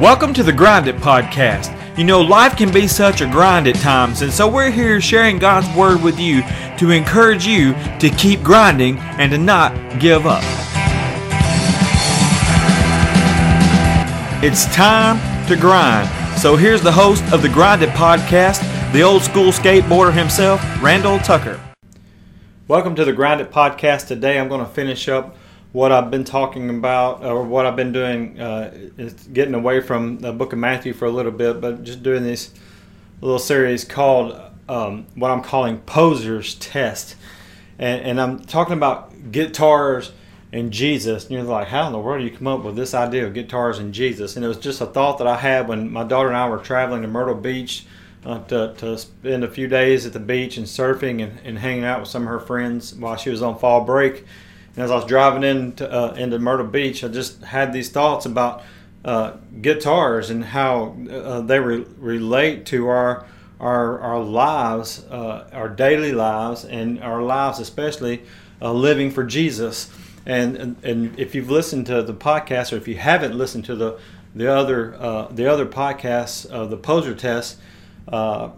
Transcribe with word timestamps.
Welcome 0.00 0.32
to 0.32 0.42
the 0.42 0.50
Grinded 0.50 0.96
Podcast. 0.96 1.76
You 1.98 2.04
know, 2.04 2.22
life 2.22 2.56
can 2.56 2.72
be 2.72 2.88
such 2.88 3.20
a 3.20 3.26
grind 3.26 3.66
at 3.66 3.74
times, 3.74 4.22
and 4.22 4.32
so 4.32 4.48
we're 4.48 4.70
here 4.70 4.98
sharing 4.98 5.38
God's 5.38 5.68
Word 5.76 6.02
with 6.02 6.18
you 6.18 6.40
to 6.78 6.90
encourage 6.90 7.46
you 7.46 7.74
to 7.98 8.08
keep 8.08 8.42
grinding 8.42 8.96
and 8.98 9.30
to 9.30 9.36
not 9.36 9.74
give 10.00 10.24
up. 10.24 10.42
It's 14.42 14.64
time 14.74 15.18
to 15.48 15.54
grind. 15.54 16.08
So 16.38 16.56
here's 16.56 16.80
the 16.80 16.92
host 16.92 17.22
of 17.30 17.42
the 17.42 17.50
Grinded 17.50 17.90
Podcast, 17.90 18.62
the 18.94 19.02
old 19.02 19.20
school 19.20 19.52
skateboarder 19.52 20.14
himself, 20.14 20.62
Randall 20.82 21.18
Tucker. 21.18 21.60
Welcome 22.68 22.94
to 22.94 23.04
the 23.04 23.12
Grinded 23.12 23.50
Podcast. 23.50 24.06
Today 24.06 24.40
I'm 24.40 24.48
going 24.48 24.64
to 24.64 24.72
finish 24.72 25.10
up 25.10 25.36
what 25.72 25.92
I've 25.92 26.10
been 26.10 26.24
talking 26.24 26.68
about, 26.70 27.24
or 27.24 27.44
what 27.44 27.64
I've 27.64 27.76
been 27.76 27.92
doing, 27.92 28.40
uh, 28.40 28.72
is 28.98 29.14
getting 29.14 29.54
away 29.54 29.80
from 29.80 30.18
the 30.18 30.32
book 30.32 30.52
of 30.52 30.58
Matthew 30.58 30.92
for 30.92 31.04
a 31.04 31.10
little 31.10 31.32
bit, 31.32 31.60
but 31.60 31.84
just 31.84 32.02
doing 32.02 32.24
this 32.24 32.52
little 33.20 33.38
series 33.38 33.84
called 33.84 34.40
um, 34.68 35.06
what 35.14 35.30
I'm 35.30 35.42
calling 35.42 35.78
Poser's 35.78 36.54
Test. 36.56 37.16
And, 37.78 38.02
and, 38.02 38.20
I'm 38.20 38.40
talking 38.40 38.74
about 38.74 39.32
guitars 39.32 40.12
and 40.52 40.70
Jesus. 40.70 41.24
And 41.24 41.32
you're 41.32 41.42
like, 41.42 41.68
how 41.68 41.86
in 41.86 41.92
the 41.92 41.98
world 41.98 42.20
do 42.20 42.24
you 42.24 42.36
come 42.36 42.46
up 42.46 42.62
with 42.62 42.76
this 42.76 42.94
idea 42.94 43.26
of 43.26 43.34
guitars 43.34 43.78
and 43.78 43.94
Jesus? 43.94 44.36
And 44.36 44.44
it 44.44 44.48
was 44.48 44.58
just 44.58 44.80
a 44.80 44.86
thought 44.86 45.18
that 45.18 45.26
I 45.26 45.36
had 45.36 45.66
when 45.66 45.90
my 45.90 46.04
daughter 46.04 46.28
and 46.28 46.36
I 46.36 46.48
were 46.48 46.58
traveling 46.58 47.02
to 47.02 47.08
Myrtle 47.08 47.34
Beach. 47.34 47.86
Uh, 48.22 48.38
to, 48.44 48.74
to 48.76 48.98
spend 48.98 49.42
a 49.42 49.48
few 49.48 49.66
days 49.66 50.04
at 50.04 50.12
the 50.12 50.20
beach 50.20 50.58
and 50.58 50.66
surfing 50.66 51.22
and, 51.22 51.40
and 51.42 51.58
hanging 51.58 51.84
out 51.84 52.00
with 52.00 52.08
some 52.10 52.24
of 52.24 52.28
her 52.28 52.38
friends 52.38 52.94
while 52.94 53.16
she 53.16 53.30
was 53.30 53.40
on 53.40 53.58
fall 53.58 53.82
break 53.82 54.26
and 54.76 54.84
as 54.84 54.90
I 54.90 54.94
was 54.94 55.04
driving 55.04 55.42
into 55.42 55.90
uh, 55.90 56.14
into 56.14 56.38
Myrtle 56.38 56.66
Beach, 56.66 57.02
I 57.02 57.08
just 57.08 57.42
had 57.42 57.72
these 57.72 57.90
thoughts 57.90 58.24
about 58.24 58.62
uh, 59.04 59.32
guitars 59.60 60.30
and 60.30 60.44
how 60.44 60.96
uh, 61.10 61.40
they 61.40 61.58
re- 61.58 61.86
relate 61.98 62.66
to 62.66 62.88
our 62.88 63.26
our 63.58 63.98
our 64.00 64.20
lives, 64.20 65.04
uh, 65.10 65.48
our 65.52 65.68
daily 65.68 66.12
lives, 66.12 66.64
and 66.64 67.02
our 67.02 67.22
lives, 67.22 67.58
especially 67.58 68.22
uh, 68.62 68.72
living 68.72 69.10
for 69.10 69.24
Jesus. 69.24 69.90
And, 70.26 70.56
and, 70.56 70.84
and 70.84 71.18
if 71.18 71.34
you've 71.34 71.50
listened 71.50 71.86
to 71.86 72.02
the 72.02 72.12
podcast, 72.12 72.74
or 72.74 72.76
if 72.76 72.86
you 72.86 72.96
haven't 72.96 73.36
listened 73.36 73.64
to 73.66 73.74
the 73.74 73.98
the 74.34 74.52
other 74.52 74.94
uh, 74.94 75.28
the 75.32 75.46
other 75.46 75.66
podcasts 75.66 76.46
of 76.46 76.70
the 76.70 76.76
Poser 76.76 77.14
Test, 77.14 77.58
I 78.08 78.52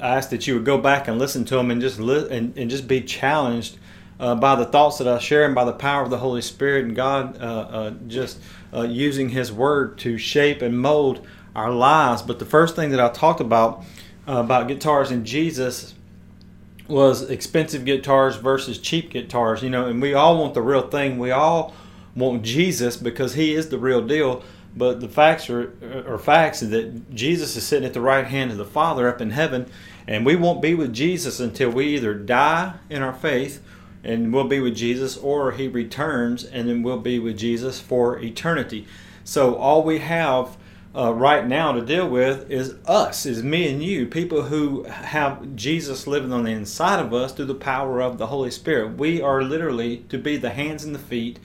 asked 0.00 0.30
that 0.30 0.46
you 0.46 0.54
would 0.54 0.64
go 0.64 0.78
back 0.78 1.08
and 1.08 1.18
listen 1.18 1.44
to 1.46 1.56
them 1.56 1.70
and 1.70 1.80
just 1.80 1.98
li- 1.98 2.28
and, 2.30 2.56
and 2.56 2.70
just 2.70 2.88
be 2.88 3.00
challenged 3.02 3.78
uh, 4.18 4.34
by 4.34 4.54
the 4.54 4.64
thoughts 4.64 4.98
that 4.98 5.08
I 5.08 5.18
share 5.18 5.44
and 5.44 5.54
by 5.54 5.64
the 5.64 5.72
power 5.72 6.02
of 6.02 6.10
the 6.10 6.18
Holy 6.18 6.42
Spirit 6.42 6.84
and 6.84 6.96
God 6.96 7.40
uh, 7.40 7.44
uh, 7.44 7.90
just 8.06 8.40
uh, 8.72 8.82
using 8.82 9.30
His 9.30 9.52
Word 9.52 9.98
to 9.98 10.18
shape 10.18 10.62
and 10.62 10.78
mold 10.78 11.26
our 11.54 11.70
lives. 11.70 12.22
But 12.22 12.38
the 12.38 12.46
first 12.46 12.76
thing 12.76 12.90
that 12.90 13.00
I 13.00 13.08
talked 13.08 13.40
about 13.40 13.84
uh, 14.28 14.38
about 14.38 14.68
guitars 14.68 15.10
and 15.10 15.24
Jesus 15.24 15.94
was 16.88 17.28
expensive 17.28 17.84
guitars 17.84 18.36
versus 18.36 18.78
cheap 18.78 19.10
guitars. 19.10 19.62
You 19.62 19.70
know, 19.70 19.86
and 19.86 20.00
we 20.00 20.14
all 20.14 20.38
want 20.38 20.54
the 20.54 20.62
real 20.62 20.88
thing. 20.88 21.18
We 21.18 21.30
all 21.30 21.74
want 22.14 22.42
Jesus 22.42 22.96
because 22.96 23.34
He 23.34 23.54
is 23.54 23.68
the 23.68 23.78
real 23.78 24.06
deal. 24.06 24.42
But 24.74 25.00
the 25.00 25.08
facts 25.08 25.48
are, 25.48 25.72
are 26.06 26.18
facts 26.18 26.60
that 26.60 27.14
Jesus 27.14 27.56
is 27.56 27.66
sitting 27.66 27.86
at 27.86 27.94
the 27.94 28.00
right 28.02 28.26
hand 28.26 28.50
of 28.50 28.58
the 28.58 28.64
Father 28.66 29.08
up 29.08 29.22
in 29.22 29.30
heaven, 29.30 29.70
and 30.06 30.26
we 30.26 30.36
won't 30.36 30.60
be 30.60 30.74
with 30.74 30.92
Jesus 30.92 31.40
until 31.40 31.70
we 31.70 31.86
either 31.94 32.12
die 32.12 32.74
in 32.90 33.00
our 33.00 33.14
faith 33.14 33.62
and 34.06 34.32
we'll 34.32 34.44
be 34.44 34.60
with 34.60 34.76
Jesus, 34.76 35.16
or 35.16 35.52
he 35.52 35.66
returns 35.66 36.44
and 36.44 36.68
then 36.68 36.82
we'll 36.82 37.00
be 37.00 37.18
with 37.18 37.36
Jesus 37.36 37.80
for 37.80 38.18
eternity. 38.20 38.86
So 39.24 39.56
all 39.56 39.82
we 39.82 39.98
have 39.98 40.56
uh, 40.94 41.12
right 41.12 41.46
now 41.46 41.72
to 41.72 41.84
deal 41.84 42.08
with 42.08 42.48
is 42.48 42.76
us, 42.86 43.26
is 43.26 43.42
me 43.42 43.68
and 43.68 43.82
you, 43.82 44.06
people 44.06 44.42
who 44.42 44.84
have 44.84 45.56
Jesus 45.56 46.06
living 46.06 46.32
on 46.32 46.44
the 46.44 46.52
inside 46.52 47.00
of 47.00 47.12
us 47.12 47.32
through 47.32 47.46
the 47.46 47.54
power 47.54 48.00
of 48.00 48.16
the 48.16 48.28
Holy 48.28 48.50
Spirit. 48.50 48.96
We 48.96 49.20
are 49.20 49.42
literally 49.42 50.04
to 50.08 50.18
be 50.18 50.36
the 50.36 50.50
hands 50.50 50.84
and 50.84 50.94
the 50.94 51.00
feet 51.00 51.40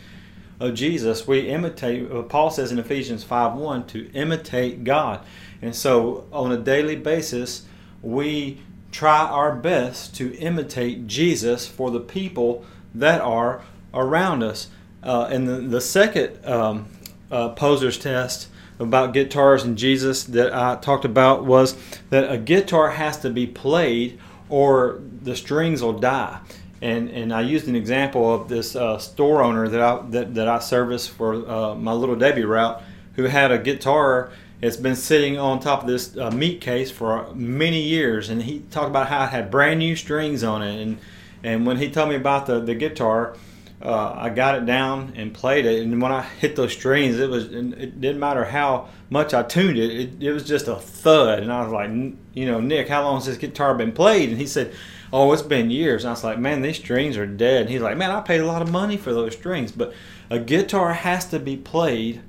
of 0.59 0.75
Jesus. 0.75 1.27
We 1.27 1.49
imitate, 1.49 2.11
uh, 2.11 2.21
Paul 2.21 2.51
says 2.51 2.71
in 2.71 2.77
Ephesians 2.77 3.23
5 3.23 3.55
1, 3.55 3.87
to 3.87 4.11
imitate 4.13 4.83
God. 4.83 5.25
And 5.63 5.75
so 5.75 6.27
on 6.31 6.51
a 6.51 6.57
daily 6.57 6.95
basis, 6.95 7.63
we 8.03 8.59
try 8.91 9.19
our 9.25 9.55
best 9.55 10.15
to 10.15 10.35
imitate 10.35 11.07
Jesus 11.07 11.67
for 11.67 11.91
the 11.91 11.99
people 11.99 12.65
that 12.93 13.21
are 13.21 13.61
around 13.93 14.43
us. 14.43 14.67
Uh, 15.03 15.27
and 15.31 15.47
the, 15.47 15.55
the 15.55 15.81
second 15.81 16.45
um, 16.45 16.87
uh, 17.31 17.49
poser's 17.49 17.97
test 17.97 18.47
about 18.79 19.13
guitars 19.13 19.63
and 19.63 19.77
Jesus 19.77 20.23
that 20.25 20.53
I 20.53 20.75
talked 20.75 21.05
about 21.05 21.45
was 21.45 21.75
that 22.09 22.31
a 22.31 22.37
guitar 22.37 22.91
has 22.91 23.17
to 23.19 23.29
be 23.29 23.47
played 23.47 24.19
or 24.49 24.99
the 25.21 25.35
strings 25.35 25.81
will 25.81 25.99
die. 25.99 26.39
And, 26.81 27.09
and 27.09 27.31
I 27.31 27.41
used 27.41 27.67
an 27.67 27.75
example 27.75 28.33
of 28.33 28.49
this 28.49 28.75
uh, 28.75 28.97
store 28.97 29.43
owner 29.43 29.69
that 29.69 29.81
I, 29.81 30.01
that, 30.09 30.33
that 30.33 30.47
I 30.47 30.59
service 30.59 31.07
for 31.07 31.47
uh, 31.47 31.75
my 31.75 31.93
little 31.93 32.15
Debbie 32.15 32.43
route 32.43 32.81
who 33.15 33.23
had 33.23 33.51
a 33.51 33.59
guitar 33.59 34.31
it's 34.61 34.77
been 34.77 34.95
sitting 34.95 35.39
on 35.39 35.59
top 35.59 35.81
of 35.81 35.87
this 35.87 36.15
uh, 36.17 36.29
meat 36.31 36.61
case 36.61 36.91
for 36.91 37.33
many 37.33 37.81
years, 37.81 38.29
and 38.29 38.43
he 38.43 38.59
talked 38.71 38.89
about 38.89 39.07
how 39.07 39.23
it 39.23 39.29
had 39.29 39.49
brand 39.49 39.79
new 39.79 39.95
strings 39.95 40.43
on 40.43 40.61
it. 40.61 40.81
And 40.81 40.97
and 41.43 41.65
when 41.65 41.77
he 41.77 41.89
told 41.89 42.09
me 42.09 42.15
about 42.15 42.45
the 42.45 42.59
the 42.59 42.75
guitar, 42.75 43.35
uh, 43.81 44.13
I 44.15 44.29
got 44.29 44.55
it 44.55 44.65
down 44.65 45.13
and 45.15 45.33
played 45.33 45.65
it. 45.65 45.81
And 45.81 46.01
when 46.01 46.11
I 46.11 46.21
hit 46.21 46.55
those 46.55 46.73
strings, 46.73 47.17
it 47.19 47.29
was 47.29 47.45
it 47.45 47.99
didn't 47.99 48.19
matter 48.19 48.45
how 48.45 48.89
much 49.09 49.33
I 49.33 49.43
tuned 49.43 49.77
it, 49.77 49.91
it, 49.91 50.23
it 50.23 50.31
was 50.31 50.47
just 50.47 50.67
a 50.67 50.75
thud. 50.75 51.39
And 51.39 51.51
I 51.51 51.63
was 51.63 51.71
like, 51.71 51.89
you 52.33 52.45
know, 52.45 52.61
Nick, 52.61 52.87
how 52.87 53.03
long 53.03 53.15
has 53.15 53.25
this 53.25 53.37
guitar 53.37 53.75
been 53.75 53.91
played? 53.91 54.29
And 54.29 54.37
he 54.37 54.47
said, 54.47 54.73
oh, 55.11 55.31
it's 55.33 55.41
been 55.41 55.69
years. 55.69 56.03
And 56.03 56.09
I 56.09 56.13
was 56.13 56.23
like, 56.23 56.39
man, 56.39 56.61
these 56.61 56.77
strings 56.77 57.17
are 57.17 57.25
dead. 57.25 57.63
And 57.63 57.69
he's 57.69 57.81
like, 57.81 57.97
man, 57.97 58.11
I 58.11 58.21
paid 58.21 58.39
a 58.39 58.45
lot 58.45 58.61
of 58.61 58.71
money 58.71 58.97
for 58.97 59.13
those 59.13 59.33
strings, 59.33 59.71
but 59.71 59.93
a 60.29 60.39
guitar 60.39 60.93
has 60.93 61.25
to 61.29 61.39
be 61.39 61.57
played 61.57 62.21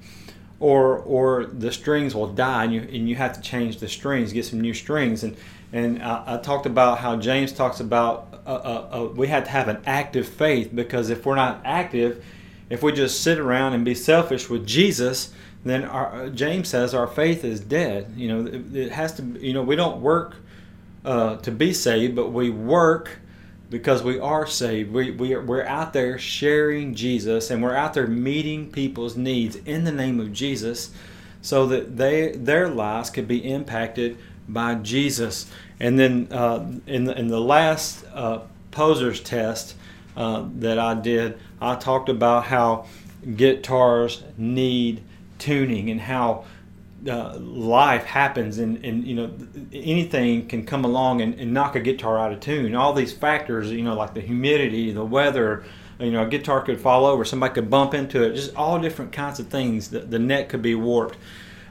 or 0.62 0.98
or 0.98 1.46
the 1.46 1.72
strings 1.72 2.14
will 2.14 2.28
die 2.28 2.64
and 2.64 2.72
you 2.72 2.80
and 2.82 3.08
you 3.08 3.16
have 3.16 3.32
to 3.32 3.40
change 3.40 3.78
the 3.78 3.88
strings, 3.88 4.32
get 4.32 4.44
some 4.44 4.60
new 4.60 4.72
strings. 4.72 5.24
And 5.24 5.36
and 5.72 6.00
I, 6.00 6.34
I 6.34 6.36
talked 6.38 6.66
about 6.66 6.98
how 6.98 7.16
James 7.16 7.52
talks 7.52 7.80
about 7.80 8.28
uh, 8.46 8.50
uh, 8.50 8.88
uh, 8.92 9.04
we 9.08 9.26
have 9.26 9.44
to 9.44 9.50
have 9.50 9.66
an 9.66 9.78
active 9.86 10.28
faith 10.28 10.70
because 10.72 11.10
if 11.10 11.26
we're 11.26 11.34
not 11.34 11.60
active, 11.64 12.24
if 12.70 12.80
we 12.80 12.92
just 12.92 13.22
sit 13.22 13.38
around 13.38 13.72
and 13.72 13.84
be 13.84 13.94
selfish 13.94 14.48
with 14.48 14.64
Jesus, 14.64 15.32
then 15.64 15.84
our, 15.84 16.14
uh, 16.14 16.28
James 16.28 16.68
says 16.68 16.94
our 16.94 17.08
faith 17.08 17.44
is 17.44 17.58
dead. 17.58 18.14
You 18.16 18.28
know, 18.28 18.46
it, 18.46 18.76
it 18.76 18.92
has 18.92 19.14
to. 19.14 19.22
You 19.22 19.54
know, 19.54 19.62
we 19.62 19.74
don't 19.74 20.00
work 20.00 20.36
uh, 21.04 21.38
to 21.38 21.50
be 21.50 21.72
saved, 21.72 22.14
but 22.14 22.28
we 22.30 22.50
work 22.50 23.18
because 23.72 24.02
we 24.02 24.20
are 24.20 24.46
saved. 24.46 24.92
We, 24.92 25.12
we 25.12 25.32
are, 25.32 25.42
we're 25.42 25.64
out 25.64 25.94
there 25.94 26.18
sharing 26.18 26.94
Jesus 26.94 27.50
and 27.50 27.62
we're 27.62 27.74
out 27.74 27.94
there 27.94 28.06
meeting 28.06 28.70
people's 28.70 29.16
needs 29.16 29.56
in 29.56 29.84
the 29.84 29.90
name 29.90 30.20
of 30.20 30.30
Jesus 30.30 30.90
so 31.40 31.66
that 31.68 31.96
they 31.96 32.32
their 32.32 32.68
lives 32.68 33.08
could 33.08 33.26
be 33.26 33.50
impacted 33.50 34.18
by 34.46 34.74
Jesus. 34.74 35.50
And 35.80 35.98
then 35.98 36.28
uh, 36.30 36.70
in, 36.86 37.04
the, 37.04 37.18
in 37.18 37.28
the 37.28 37.40
last 37.40 38.04
uh, 38.12 38.40
poser's 38.72 39.20
test 39.20 39.74
uh, 40.18 40.44
that 40.56 40.78
I 40.78 40.92
did, 40.92 41.38
I 41.58 41.76
talked 41.76 42.10
about 42.10 42.44
how 42.44 42.84
guitars 43.36 44.22
need 44.36 45.02
tuning 45.38 45.88
and 45.88 46.02
how 46.02 46.44
uh, 47.08 47.36
life 47.38 48.04
happens 48.04 48.58
and, 48.58 48.84
and 48.84 49.04
you 49.04 49.14
know 49.14 49.30
anything 49.72 50.46
can 50.46 50.64
come 50.64 50.84
along 50.84 51.20
and, 51.20 51.34
and, 51.40 51.52
knock 51.52 51.74
a 51.74 51.80
guitar 51.80 52.18
out 52.18 52.32
of 52.32 52.40
tune. 52.40 52.74
All 52.74 52.92
these 52.92 53.12
factors 53.12 53.70
you 53.70 53.82
know 53.82 53.94
like 53.94 54.14
the 54.14 54.20
humidity 54.20 54.92
the 54.92 55.04
weather 55.04 55.64
you 55.98 56.12
know 56.12 56.24
a 56.24 56.28
guitar 56.28 56.60
could 56.60 56.80
fall 56.80 57.04
over 57.06 57.24
somebody 57.24 57.54
could 57.54 57.68
bump 57.68 57.94
into 57.94 58.22
it 58.22 58.34
just 58.34 58.54
all 58.54 58.78
different 58.78 59.12
kinds 59.12 59.40
of 59.40 59.48
things 59.48 59.90
the, 59.90 60.00
the 60.00 60.18
neck 60.18 60.48
could 60.48 60.62
be 60.62 60.74
warped. 60.74 61.16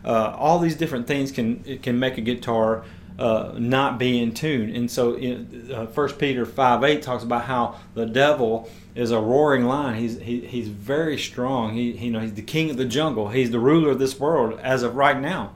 Uh, 0.04 0.33
all 0.36 0.60
these 0.60 0.75
different 0.75 1.07
things 1.07 1.31
can 1.31 1.80
can 1.80 1.98
make 2.00 2.18
a 2.18 2.22
guitar 2.22 2.84
uh, 3.19 3.54
not 3.58 4.00
be 4.00 4.19
in 4.19 4.34
tune. 4.34 4.75
And 4.75 4.90
so, 4.90 5.16
uh, 5.74 5.88
First 5.88 6.18
Peter 6.18 6.46
five 6.46 6.84
eight 6.84 7.02
talks 7.02 7.24
about 7.24 7.46
how 7.46 7.75
the 7.94 8.06
devil 8.06 8.69
is 8.96 9.12
a 9.12 9.19
roaring 9.19 9.66
lion. 9.66 9.98
He's 9.98 10.19
he, 10.19 10.42
he's 10.42 10.68
very 10.68 11.18
strong. 11.18 11.74
He, 11.74 11.94
he 11.94 12.08
you 12.08 12.12
know 12.12 12.19
he's 12.19 12.34
the 12.34 12.42
king 12.42 12.69
of 12.69 12.78
the 12.78 12.86
jungle. 12.86 13.30
He's 13.30 13.52
the 13.52 13.60
ruler 13.60 13.92
of 13.92 14.00
this 14.00 14.19
world 14.19 14.60
as 14.62 14.84
of 14.84 14.96
right 14.96 15.19
now. 15.19 15.54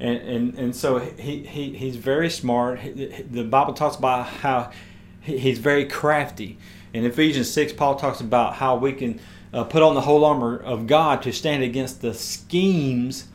And, 0.00 0.18
and, 0.18 0.58
and 0.58 0.76
so 0.76 0.98
he, 0.98 1.44
he, 1.44 1.74
he's 1.74 1.94
very 1.94 2.28
smart. 2.28 2.80
The 2.82 3.44
Bible 3.44 3.72
talks 3.72 3.94
about 3.94 4.26
how 4.26 4.72
he's 5.20 5.58
very 5.60 5.84
crafty. 5.84 6.58
In 6.92 7.04
Ephesians 7.04 7.48
6, 7.52 7.74
Paul 7.74 7.94
talks 7.94 8.20
about 8.20 8.54
how 8.54 8.74
we 8.74 8.92
can 8.92 9.20
uh, 9.52 9.62
put 9.62 9.80
on 9.80 9.94
the 9.94 10.00
whole 10.00 10.24
armor 10.24 10.58
of 10.58 10.88
God 10.88 11.22
to 11.22 11.32
stand 11.32 11.62
against 11.62 12.02
the 12.02 12.14
schemes 12.14 13.28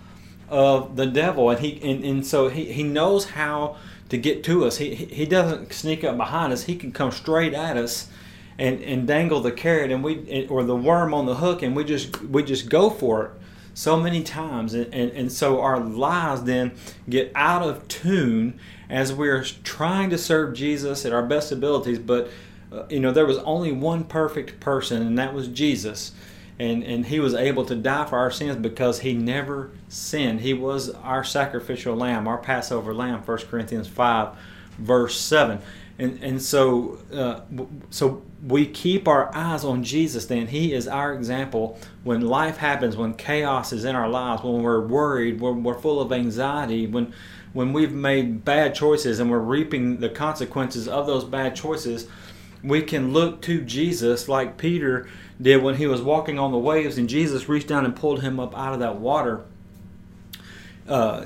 of 0.49 0.95
the 0.95 1.05
devil, 1.05 1.49
and 1.49 1.59
he 1.59 1.79
and, 1.81 2.03
and 2.03 2.25
so 2.25 2.49
he, 2.49 2.71
he 2.71 2.83
knows 2.83 3.25
how 3.31 3.77
to 4.09 4.17
get 4.17 4.43
to 4.45 4.65
us. 4.65 4.77
He 4.77 4.95
he 4.95 5.25
doesn't 5.25 5.73
sneak 5.73 6.03
up 6.03 6.17
behind 6.17 6.53
us. 6.53 6.63
He 6.63 6.75
can 6.75 6.91
come 6.91 7.11
straight 7.11 7.53
at 7.53 7.77
us, 7.77 8.09
and 8.57 8.81
and 8.81 9.07
dangle 9.07 9.41
the 9.41 9.51
carrot 9.51 9.91
and 9.91 10.03
we 10.03 10.47
or 10.49 10.63
the 10.63 10.75
worm 10.75 11.13
on 11.13 11.25
the 11.25 11.35
hook, 11.35 11.61
and 11.61 11.75
we 11.75 11.83
just 11.83 12.21
we 12.21 12.43
just 12.43 12.69
go 12.69 12.89
for 12.89 13.25
it. 13.25 13.31
so 13.77 13.95
many 13.95 14.23
times. 14.23 14.73
And, 14.73 14.91
and, 14.91 15.11
and 15.11 15.31
so 15.31 15.61
our 15.61 15.79
lives 15.79 16.43
then 16.43 16.71
get 17.07 17.31
out 17.35 17.61
of 17.61 17.87
tune 17.87 18.59
as 18.89 19.13
we're 19.13 19.43
trying 19.43 20.09
to 20.09 20.17
serve 20.17 20.55
Jesus 20.55 21.05
at 21.05 21.13
our 21.13 21.21
best 21.21 21.51
abilities. 21.51 21.99
But, 21.99 22.31
uh, 22.71 22.85
you 22.89 22.99
know, 22.99 23.11
there 23.11 23.27
was 23.27 23.37
only 23.39 23.71
one 23.71 24.03
perfect 24.03 24.59
person, 24.59 25.03
and 25.03 25.15
that 25.19 25.31
was 25.35 25.47
Jesus. 25.47 26.11
And, 26.59 26.83
and 26.83 27.05
he 27.05 27.19
was 27.19 27.35
able 27.35 27.65
to 27.65 27.75
die 27.75 28.05
for 28.05 28.17
our 28.17 28.31
sins 28.31 28.55
because 28.55 29.01
he 29.01 29.13
never 29.13 29.69
sinned. 29.89 30.41
He 30.41 30.53
was 30.53 30.89
our 30.89 31.23
sacrificial 31.23 31.95
lamb, 31.95 32.27
our 32.27 32.39
Passover 32.39 32.95
lamb, 32.95 33.21
1 33.21 33.37
Corinthians 33.49 33.87
5, 33.87 34.35
verse 34.79 35.19
7 35.19 35.61
and 35.99 36.21
and 36.21 36.41
so 36.41 36.99
uh, 37.11 37.41
so 37.89 38.21
we 38.45 38.67
keep 38.67 39.07
our 39.07 39.35
eyes 39.35 39.63
on 39.63 39.83
Jesus. 39.83 40.25
Then 40.25 40.47
He 40.47 40.73
is 40.73 40.87
our 40.87 41.13
example 41.13 41.79
when 42.03 42.21
life 42.21 42.57
happens, 42.57 42.95
when 42.95 43.13
chaos 43.15 43.73
is 43.73 43.83
in 43.83 43.95
our 43.95 44.07
lives, 44.07 44.43
when 44.43 44.61
we're 44.61 44.85
worried, 44.85 45.41
when 45.41 45.63
we're 45.63 45.79
full 45.79 45.99
of 45.99 46.11
anxiety, 46.11 46.85
when 46.85 47.13
when 47.53 47.73
we've 47.73 47.91
made 47.91 48.45
bad 48.45 48.75
choices 48.75 49.19
and 49.19 49.31
we're 49.31 49.39
reaping 49.39 49.99
the 49.99 50.09
consequences 50.09 50.87
of 50.87 51.07
those 51.07 51.23
bad 51.23 51.55
choices. 51.55 52.07
We 52.63 52.81
can 52.81 53.13
look 53.13 53.41
to 53.43 53.61
Jesus 53.61 54.27
like 54.27 54.57
Peter 54.57 55.07
did 55.41 55.61
when 55.61 55.75
he 55.75 55.87
was 55.87 56.01
walking 56.01 56.39
on 56.39 56.51
the 56.51 56.57
waves, 56.57 56.97
and 56.97 57.07
Jesus 57.07 57.47
reached 57.47 57.67
down 57.67 57.85
and 57.85 57.95
pulled 57.95 58.21
him 58.21 58.39
up 58.39 58.57
out 58.57 58.73
of 58.73 58.79
that 58.79 58.97
water. 58.97 59.45
Uh, 60.87 61.25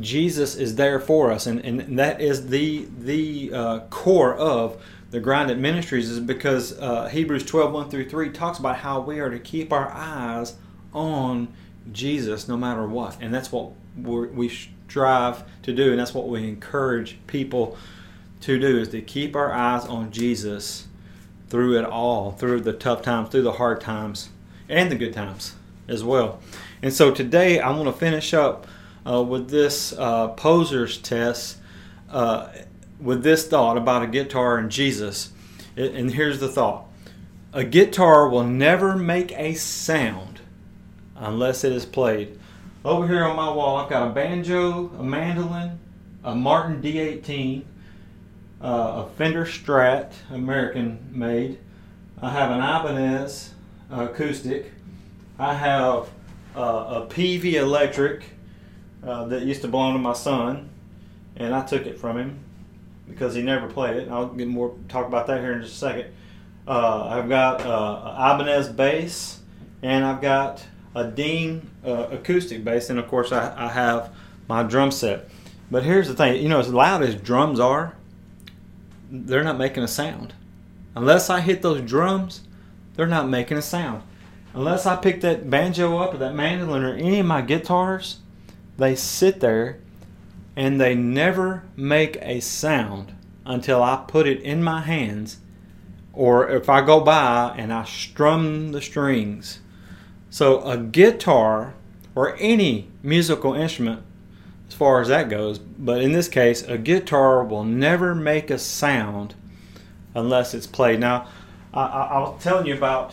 Jesus 0.00 0.56
is 0.56 0.76
there 0.76 0.98
for 0.98 1.30
us, 1.30 1.46
and, 1.46 1.60
and 1.60 1.98
that 1.98 2.20
is 2.20 2.48
the 2.48 2.88
the 2.98 3.52
uh, 3.52 3.78
core 3.90 4.34
of 4.34 4.82
the 5.10 5.20
Grinded 5.20 5.58
Ministries, 5.58 6.08
is 6.08 6.20
because 6.20 6.78
uh, 6.78 7.08
Hebrews 7.08 7.44
12, 7.44 7.72
1 7.72 7.90
through 7.90 8.08
3 8.08 8.30
talks 8.30 8.58
about 8.58 8.76
how 8.76 9.00
we 9.00 9.18
are 9.18 9.28
to 9.30 9.40
keep 9.40 9.72
our 9.72 9.90
eyes 9.90 10.54
on 10.94 11.48
Jesus 11.92 12.48
no 12.48 12.56
matter 12.56 12.86
what. 12.86 13.18
And 13.20 13.34
that's 13.34 13.50
what 13.50 13.72
we 13.96 14.48
strive 14.48 15.44
to 15.62 15.72
do, 15.72 15.90
and 15.90 15.98
that's 15.98 16.14
what 16.14 16.28
we 16.28 16.48
encourage 16.48 17.18
people 17.26 17.76
to 18.42 18.58
do, 18.58 18.78
is 18.78 18.88
to 18.90 19.02
keep 19.02 19.36
our 19.36 19.52
eyes 19.52 19.84
on 19.84 20.10
Jesus 20.10 20.86
through 21.50 21.78
it 21.78 21.84
all, 21.84 22.32
through 22.32 22.60
the 22.60 22.72
tough 22.72 23.02
times, 23.02 23.28
through 23.28 23.42
the 23.42 23.52
hard 23.52 23.80
times, 23.80 24.30
and 24.68 24.90
the 24.90 24.94
good 24.94 25.12
times 25.12 25.54
as 25.88 26.02
well. 26.02 26.40
And 26.80 26.92
so 26.92 27.10
today 27.12 27.60
I 27.60 27.70
want 27.70 27.84
to 27.86 27.92
finish 27.92 28.32
up 28.32 28.66
uh, 29.04 29.22
with 29.22 29.50
this 29.50 29.92
uh, 29.92 30.28
poser's 30.28 30.96
test 30.96 31.58
uh, 32.08 32.48
with 33.00 33.22
this 33.22 33.46
thought 33.46 33.76
about 33.76 34.02
a 34.02 34.06
guitar 34.06 34.58
and 34.58 34.70
Jesus. 34.70 35.30
and 35.76 36.12
here's 36.12 36.40
the 36.40 36.48
thought 36.48 36.86
a 37.52 37.64
guitar 37.64 38.28
will 38.28 38.44
never 38.44 38.96
make 38.96 39.32
a 39.32 39.54
sound 39.54 40.40
unless 41.16 41.64
it 41.64 41.72
is 41.72 41.84
played. 41.84 42.38
Over 42.84 43.08
here 43.08 43.24
on 43.24 43.36
my 43.36 43.50
wall, 43.52 43.76
I've 43.76 43.90
got 43.90 44.06
a 44.06 44.10
banjo, 44.10 44.90
a 44.98 45.02
mandolin, 45.02 45.78
a 46.22 46.34
Martin 46.34 46.80
D18, 46.80 47.64
uh, 48.62 49.04
a 49.04 49.10
Fender 49.16 49.44
Strat, 49.44 50.12
American 50.30 51.10
made. 51.12 51.58
I 52.20 52.30
have 52.30 52.50
an 52.50 52.58
Ibanez 52.58 53.54
acoustic. 53.90 54.72
I 55.38 55.54
have 55.54 56.10
uh, 56.54 56.60
a 57.02 57.06
Peavey 57.08 57.54
electric 57.54 58.24
uh, 59.02 59.24
that 59.26 59.42
used 59.42 59.62
to 59.62 59.68
belong 59.68 59.94
to 59.94 59.98
my 59.98 60.12
son, 60.12 60.68
and 61.36 61.54
I 61.54 61.64
took 61.64 61.86
it 61.86 61.98
from 61.98 62.18
him 62.18 62.40
because 63.08 63.34
he 63.34 63.42
never 63.42 63.66
played 63.66 63.96
it. 63.96 64.08
I'll 64.10 64.28
get 64.28 64.48
more 64.48 64.74
talk 64.88 65.06
about 65.06 65.26
that 65.28 65.40
here 65.40 65.52
in 65.52 65.62
just 65.62 65.74
a 65.74 65.78
second. 65.78 66.06
Uh, 66.68 67.06
I've 67.06 67.28
got 67.28 67.62
uh, 67.64 68.14
an 68.16 68.40
Ibanez 68.40 68.68
bass, 68.68 69.40
and 69.82 70.04
I've 70.04 70.20
got 70.20 70.64
a 70.94 71.04
Dean 71.04 71.70
uh, 71.84 72.08
acoustic 72.10 72.62
bass, 72.62 72.90
and 72.90 72.98
of 72.98 73.08
course 73.08 73.32
I, 73.32 73.54
I 73.56 73.68
have 73.68 74.14
my 74.48 74.62
drum 74.62 74.90
set. 74.90 75.28
But 75.70 75.84
here's 75.84 76.08
the 76.08 76.14
thing, 76.14 76.42
you 76.42 76.48
know, 76.48 76.58
as 76.58 76.68
loud 76.68 77.02
as 77.02 77.14
drums 77.14 77.60
are, 77.60 77.94
they're 79.10 79.44
not 79.44 79.58
making 79.58 79.82
a 79.82 79.88
sound. 79.88 80.34
Unless 80.94 81.30
I 81.30 81.40
hit 81.40 81.62
those 81.62 81.82
drums, 81.82 82.42
they're 82.94 83.06
not 83.06 83.28
making 83.28 83.58
a 83.58 83.62
sound. 83.62 84.02
Unless 84.54 84.86
I 84.86 84.96
pick 84.96 85.20
that 85.20 85.48
banjo 85.48 85.98
up 85.98 86.14
or 86.14 86.18
that 86.18 86.34
mandolin 86.34 86.84
or 86.84 86.94
any 86.94 87.20
of 87.20 87.26
my 87.26 87.42
guitars, 87.42 88.18
they 88.78 88.94
sit 88.94 89.40
there 89.40 89.78
and 90.56 90.80
they 90.80 90.94
never 90.94 91.64
make 91.76 92.18
a 92.20 92.40
sound 92.40 93.14
until 93.44 93.82
I 93.82 94.04
put 94.06 94.26
it 94.26 94.40
in 94.42 94.62
my 94.62 94.80
hands 94.80 95.38
or 96.12 96.50
if 96.50 96.68
I 96.68 96.84
go 96.84 97.00
by 97.00 97.54
and 97.56 97.72
I 97.72 97.84
strum 97.84 98.72
the 98.72 98.82
strings. 98.82 99.60
So 100.28 100.60
a 100.62 100.76
guitar 100.76 101.74
or 102.14 102.36
any 102.38 102.88
musical 103.02 103.54
instrument 103.54 104.02
as 104.70 104.74
far 104.74 105.00
as 105.00 105.08
that 105.08 105.28
goes, 105.28 105.58
but 105.58 106.00
in 106.00 106.12
this 106.12 106.28
case 106.28 106.62
a 106.62 106.78
guitar 106.78 107.42
will 107.42 107.64
never 107.64 108.14
make 108.14 108.50
a 108.50 108.58
sound 108.58 109.34
unless 110.14 110.54
it's 110.54 110.66
played. 110.68 111.00
Now 111.00 111.26
I, 111.74 111.82
I, 111.82 112.02
I 112.04 112.18
was 112.20 112.42
telling 112.42 112.66
you 112.66 112.74
about 112.74 113.12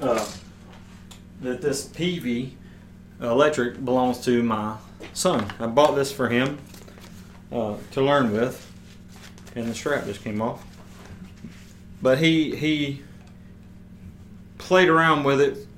uh, 0.00 0.26
that 1.42 1.62
this 1.62 1.86
Peavey 1.86 2.50
electric 3.20 3.84
belongs 3.84 4.18
to 4.24 4.42
my 4.42 4.76
son. 5.12 5.46
I 5.60 5.68
bought 5.68 5.94
this 5.94 6.10
for 6.10 6.28
him 6.28 6.58
uh, 7.52 7.76
to 7.92 8.02
learn 8.02 8.32
with, 8.32 8.66
and 9.54 9.68
the 9.68 9.74
strap 9.74 10.06
just 10.06 10.24
came 10.24 10.42
off. 10.42 10.64
But 12.02 12.18
he 12.18 12.56
he 12.56 13.02
played 14.58 14.88
around 14.88 15.22
with 15.22 15.40
it 15.40 15.68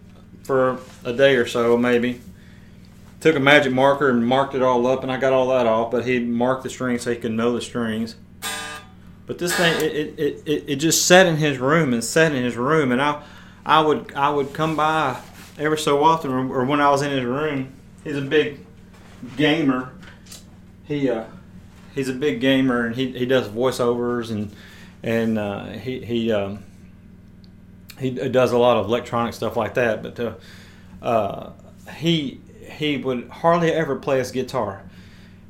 for 0.45 0.79
a 1.05 1.13
day 1.13 1.37
or 1.37 1.47
so, 1.47 1.77
maybe. 1.77 2.21
Took 3.23 3.37
a 3.37 3.41
magic 3.41 3.73
marker 3.73 4.11
and 4.11 4.27
marked 4.27 4.57
it 4.57 4.63
all 4.63 4.85
up, 4.89 5.05
and 5.05 5.13
I 5.13 5.17
got 5.17 5.33
all 5.33 5.49
that 5.51 5.65
off. 5.65 5.93
But 5.93 6.05
he 6.05 6.19
marked 6.19 6.65
the 6.65 6.71
strings 6.71 7.03
so 7.03 7.11
he 7.13 7.17
could 7.17 7.31
know 7.31 7.53
the 7.55 7.61
strings. 7.61 8.17
But 9.27 9.39
this 9.39 9.57
thing, 9.57 9.81
it, 9.81 10.19
it, 10.19 10.43
it, 10.45 10.65
it 10.67 10.77
just 10.77 11.07
sat 11.07 11.27
in 11.27 11.37
his 11.37 11.59
room 11.59 11.93
and 11.93 12.03
sat 12.03 12.35
in 12.35 12.43
his 12.43 12.57
room, 12.57 12.91
and 12.91 13.01
I 13.01 13.23
I 13.65 13.81
would 13.81 14.13
I 14.15 14.29
would 14.29 14.53
come 14.53 14.75
by 14.75 15.21
every 15.57 15.79
so 15.79 16.03
often, 16.03 16.33
or 16.33 16.65
when 16.65 16.81
I 16.81 16.91
was 16.91 17.03
in 17.03 17.13
his 17.13 17.25
room, 17.25 17.73
he's 18.03 18.17
a 18.17 18.23
big 18.23 18.59
gamer. 19.37 19.93
He 20.85 21.09
uh, 21.09 21.25
he's 21.95 22.09
a 22.09 22.15
big 22.15 22.41
gamer, 22.41 22.87
and 22.87 22.97
he, 22.97 23.13
he 23.13 23.25
does 23.25 23.49
voiceovers 23.49 24.33
and 24.33 24.51
and 25.05 25.39
uh, 25.39 25.67
he 25.67 26.05
he 26.05 26.33
um, 26.33 26.65
he 28.01 28.11
does 28.11 28.51
a 28.51 28.59
lot 28.59 28.79
of 28.79 28.87
electronic 28.87 29.33
stuff 29.35 29.57
like 29.57 29.75
that. 29.75 30.03
But 30.03 30.19
uh, 30.19 30.35
uh, 31.01 31.53
he 31.95 32.41
he 32.73 32.97
would 32.97 33.29
hardly 33.29 33.73
ever 33.73 33.97
play 33.97 34.19
his 34.19 34.31
guitar. 34.31 34.83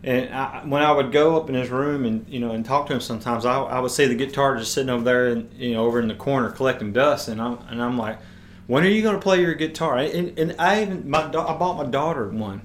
And 0.04 0.34
I, 0.34 0.62
when 0.64 0.82
I 0.82 0.90
would 0.90 1.12
go 1.12 1.36
up 1.36 1.48
in 1.48 1.54
his 1.54 1.70
room 1.70 2.04
and 2.04 2.28
you 2.28 2.40
know 2.40 2.50
and 2.50 2.64
talk 2.64 2.86
to 2.88 2.94
him, 2.94 3.00
sometimes 3.00 3.44
I, 3.44 3.60
I 3.60 3.80
would 3.80 3.92
see 3.92 4.06
the 4.06 4.14
guitar 4.14 4.56
just 4.56 4.72
sitting 4.74 4.90
over 4.90 5.04
there, 5.04 5.28
and 5.28 5.52
you 5.54 5.74
know 5.74 5.84
over 5.84 6.00
in 6.00 6.08
the 6.08 6.14
corner 6.14 6.50
collecting 6.50 6.92
dust, 6.92 7.28
and 7.28 7.40
I'm 7.40 7.58
and 7.68 7.80
I'm 7.82 7.96
like, 7.96 8.18
when 8.66 8.84
are 8.84 8.88
you 8.88 9.02
going 9.02 9.14
to 9.14 9.20
play 9.20 9.40
your 9.40 9.54
guitar? 9.54 9.98
And, 9.98 10.38
and 10.38 10.56
I 10.58 10.82
even 10.82 11.08
my 11.08 11.26
I 11.26 11.30
bought 11.30 11.76
my 11.76 11.86
daughter 11.86 12.28
one. 12.28 12.62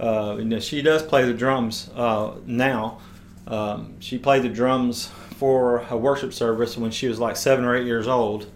Uh, 0.00 0.38
and 0.40 0.62
she 0.62 0.80
does 0.80 1.02
play 1.02 1.26
the 1.26 1.34
drums 1.34 1.90
uh, 1.94 2.32
now. 2.46 2.98
Um, 3.46 4.00
she 4.00 4.16
played 4.16 4.42
the 4.42 4.48
drums 4.48 5.08
for 5.36 5.84
a 5.90 5.96
worship 5.96 6.32
service 6.32 6.78
when 6.78 6.90
she 6.90 7.06
was 7.06 7.18
like 7.18 7.36
seven 7.36 7.66
or 7.66 7.76
eight 7.76 7.84
years 7.86 8.08
old. 8.08 8.50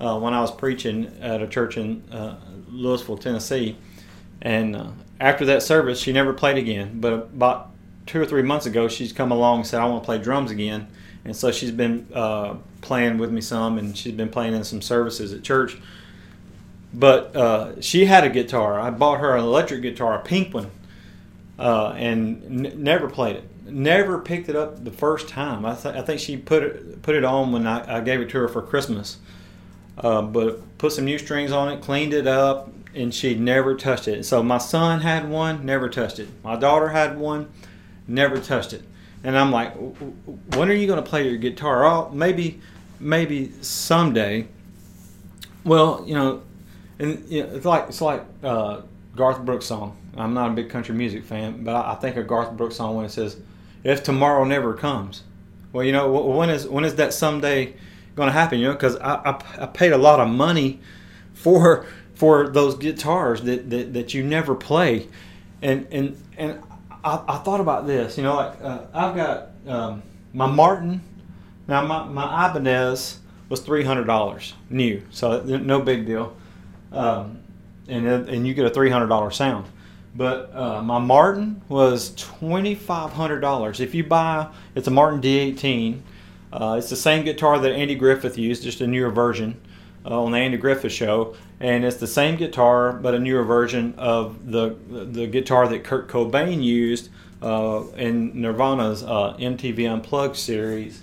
Uh, 0.00 0.18
when 0.18 0.34
I 0.34 0.40
was 0.40 0.50
preaching 0.50 1.16
at 1.20 1.40
a 1.40 1.46
church 1.46 1.76
in 1.76 2.02
uh, 2.10 2.36
Louisville, 2.68 3.16
Tennessee, 3.16 3.76
and 4.42 4.76
uh, 4.76 4.88
after 5.18 5.46
that 5.46 5.62
service, 5.62 5.98
she 5.98 6.12
never 6.12 6.34
played 6.34 6.58
again. 6.58 7.00
But 7.00 7.12
about 7.12 7.70
two 8.06 8.20
or 8.20 8.26
three 8.26 8.42
months 8.42 8.66
ago, 8.66 8.88
she's 8.88 9.12
come 9.12 9.32
along 9.32 9.60
and 9.60 9.66
said, 9.66 9.80
"I 9.80 9.86
want 9.86 10.02
to 10.02 10.06
play 10.06 10.18
drums 10.18 10.50
again." 10.50 10.88
And 11.24 11.34
so 11.34 11.50
she's 11.50 11.70
been 11.70 12.06
uh, 12.12 12.56
playing 12.80 13.18
with 13.18 13.30
me 13.30 13.40
some, 13.40 13.78
and 13.78 13.96
she's 13.96 14.12
been 14.12 14.28
playing 14.28 14.54
in 14.54 14.64
some 14.64 14.82
services 14.82 15.32
at 15.32 15.42
church 15.42 15.78
but 16.94 17.34
uh, 17.34 17.80
she 17.80 18.04
had 18.04 18.24
a 18.24 18.28
guitar. 18.30 18.78
I 18.78 18.90
bought 18.90 19.20
her 19.20 19.34
an 19.36 19.42
electric 19.42 19.82
guitar, 19.82 20.14
a 20.14 20.22
pink 20.22 20.52
one, 20.52 20.70
uh, 21.58 21.90
and 21.96 22.66
n- 22.66 22.82
never 22.82 23.08
played 23.08 23.36
it. 23.36 23.44
Never 23.64 24.18
picked 24.18 24.48
it 24.48 24.56
up 24.56 24.84
the 24.84 24.90
first 24.90 25.28
time. 25.28 25.64
I, 25.64 25.74
th- 25.74 25.94
I 25.94 26.02
think 26.02 26.20
she 26.20 26.36
put 26.36 26.62
it 26.62 27.02
put 27.02 27.14
it 27.14 27.24
on 27.24 27.52
when 27.52 27.66
I, 27.66 27.98
I 27.98 28.00
gave 28.00 28.20
it 28.20 28.28
to 28.30 28.38
her 28.38 28.48
for 28.48 28.60
Christmas. 28.60 29.18
Uh, 29.98 30.22
but 30.22 30.78
put 30.78 30.92
some 30.92 31.04
new 31.04 31.18
strings 31.18 31.52
on 31.52 31.70
it, 31.70 31.82
cleaned 31.82 32.14
it 32.14 32.26
up, 32.26 32.72
and 32.94 33.14
she 33.14 33.34
never 33.34 33.76
touched 33.76 34.08
it. 34.08 34.24
So 34.24 34.42
my 34.42 34.58
son 34.58 35.00
had 35.00 35.28
one, 35.28 35.64
never 35.64 35.88
touched 35.88 36.18
it. 36.18 36.28
My 36.42 36.56
daughter 36.56 36.88
had 36.88 37.18
one, 37.18 37.50
never 38.06 38.38
touched 38.38 38.72
it. 38.72 38.82
And 39.24 39.38
I'm 39.38 39.52
like, 39.52 39.74
when 40.56 40.68
are 40.68 40.74
you 40.74 40.86
going 40.86 41.02
to 41.02 41.08
play 41.08 41.28
your 41.28 41.36
guitar? 41.36 41.84
Oh, 41.84 42.10
maybe, 42.10 42.60
maybe 42.98 43.52
someday. 43.60 44.48
Well, 45.64 46.04
you 46.06 46.14
know, 46.14 46.42
and 46.98 47.28
you 47.30 47.44
know, 47.44 47.54
it's 47.54 47.64
like 47.64 47.88
it's 47.88 48.00
like 48.00 48.24
uh, 48.42 48.82
Garth 49.14 49.44
Brooks 49.44 49.66
song. 49.66 49.96
I'm 50.16 50.34
not 50.34 50.50
a 50.50 50.54
big 50.54 50.68
country 50.70 50.94
music 50.94 51.24
fan, 51.24 51.62
but 51.64 51.74
I, 51.74 51.92
I 51.92 51.94
think 51.94 52.16
of 52.16 52.26
Garth 52.26 52.56
Brooks 52.56 52.76
song 52.76 52.96
when 52.96 53.04
it 53.04 53.10
says, 53.10 53.36
"If 53.84 54.02
tomorrow 54.02 54.44
never 54.44 54.74
comes." 54.74 55.22
Well, 55.72 55.84
you 55.84 55.92
know, 55.92 56.10
when 56.10 56.50
is 56.50 56.66
when 56.66 56.84
is 56.84 56.96
that 56.96 57.14
someday 57.14 57.74
going 58.14 58.28
to 58.28 58.32
happen? 58.32 58.58
You 58.58 58.68
know, 58.68 58.72
because 58.72 58.96
I, 58.96 59.14
I, 59.14 59.62
I 59.62 59.66
paid 59.66 59.92
a 59.92 59.98
lot 59.98 60.20
of 60.20 60.28
money 60.28 60.80
for 61.34 61.86
for 62.14 62.48
those 62.48 62.76
guitars 62.76 63.42
that, 63.42 63.70
that, 63.70 63.92
that 63.94 64.14
you 64.14 64.22
never 64.22 64.54
play. 64.54 65.08
And 65.60 65.86
and 65.90 66.22
and 66.36 66.62
I, 67.04 67.22
I 67.26 67.38
thought 67.38 67.60
about 67.60 67.86
this. 67.86 68.16
You 68.16 68.24
know, 68.24 68.36
like 68.36 68.60
uh, 68.62 68.80
I've 68.92 69.16
got 69.16 69.48
um, 69.66 70.02
my 70.32 70.46
Martin. 70.46 71.00
Now 71.68 71.84
my 71.86 72.04
my 72.04 72.50
Ibanez 72.50 73.18
was 73.48 73.60
three 73.60 73.84
hundred 73.84 74.04
dollars 74.04 74.54
new, 74.70 75.02
so 75.10 75.42
no 75.42 75.80
big 75.80 76.06
deal. 76.06 76.36
Um, 76.90 77.38
and 77.88 78.06
and 78.06 78.46
you 78.46 78.54
get 78.54 78.66
a 78.66 78.70
three 78.70 78.90
hundred 78.90 79.08
dollar 79.08 79.30
sound. 79.30 79.66
But 80.14 80.54
uh, 80.54 80.82
my 80.82 80.98
Martin 80.98 81.62
was 81.68 82.14
twenty 82.16 82.74
five 82.74 83.12
hundred 83.12 83.40
dollars. 83.40 83.80
If 83.80 83.94
you 83.94 84.04
buy, 84.04 84.48
it's 84.74 84.88
a 84.88 84.90
Martin 84.90 85.20
D18. 85.20 86.00
Uh, 86.52 86.76
it's 86.78 86.90
the 86.90 86.96
same 86.96 87.24
guitar 87.24 87.58
that 87.58 87.72
Andy 87.72 87.94
Griffith 87.94 88.36
used, 88.36 88.62
just 88.62 88.80
a 88.80 88.86
newer 88.86 89.10
version 89.10 89.60
uh, 90.04 90.22
on 90.22 90.32
the 90.32 90.38
Andy 90.38 90.56
Griffith 90.56 90.92
show, 90.92 91.34
and 91.60 91.84
it's 91.84 91.96
the 91.96 92.06
same 92.06 92.36
guitar 92.36 92.92
but 92.92 93.14
a 93.14 93.18
newer 93.18 93.44
version 93.44 93.94
of 93.96 94.50
the 94.50 94.76
the 94.88 95.26
guitar 95.26 95.68
that 95.68 95.84
Kurt 95.84 96.08
Cobain 96.08 96.62
used 96.62 97.08
uh, 97.40 97.84
in 97.96 98.40
Nirvana's 98.40 99.02
uh, 99.02 99.36
MTV 99.38 99.90
Unplugged 99.90 100.36
series. 100.36 101.02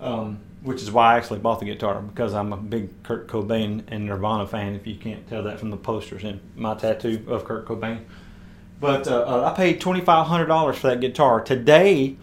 Um, 0.00 0.40
which 0.62 0.80
is 0.80 0.90
why 0.90 1.12
I 1.12 1.16
actually 1.18 1.40
bought 1.40 1.60
the 1.60 1.66
guitar 1.66 2.00
because 2.00 2.32
I'm 2.32 2.50
a 2.54 2.56
big 2.56 3.02
Kurt 3.02 3.28
Cobain 3.28 3.84
and 3.88 4.06
Nirvana 4.06 4.46
fan. 4.46 4.74
If 4.74 4.86
you 4.86 4.96
can't 4.96 5.28
tell 5.28 5.42
that 5.42 5.60
from 5.60 5.70
the 5.70 5.76
posters 5.76 6.24
and 6.24 6.40
my 6.56 6.74
tattoo 6.74 7.22
of 7.28 7.44
Kurt 7.44 7.66
Cobain, 7.66 8.00
but 8.80 9.06
uh, 9.06 9.24
uh 9.26 9.50
I 9.52 9.56
paid 9.56 9.80
twenty 9.80 10.00
five 10.00 10.26
hundred 10.26 10.46
dollars 10.46 10.76
for 10.78 10.88
that 10.88 11.00
guitar 11.00 11.40
today. 11.42 12.16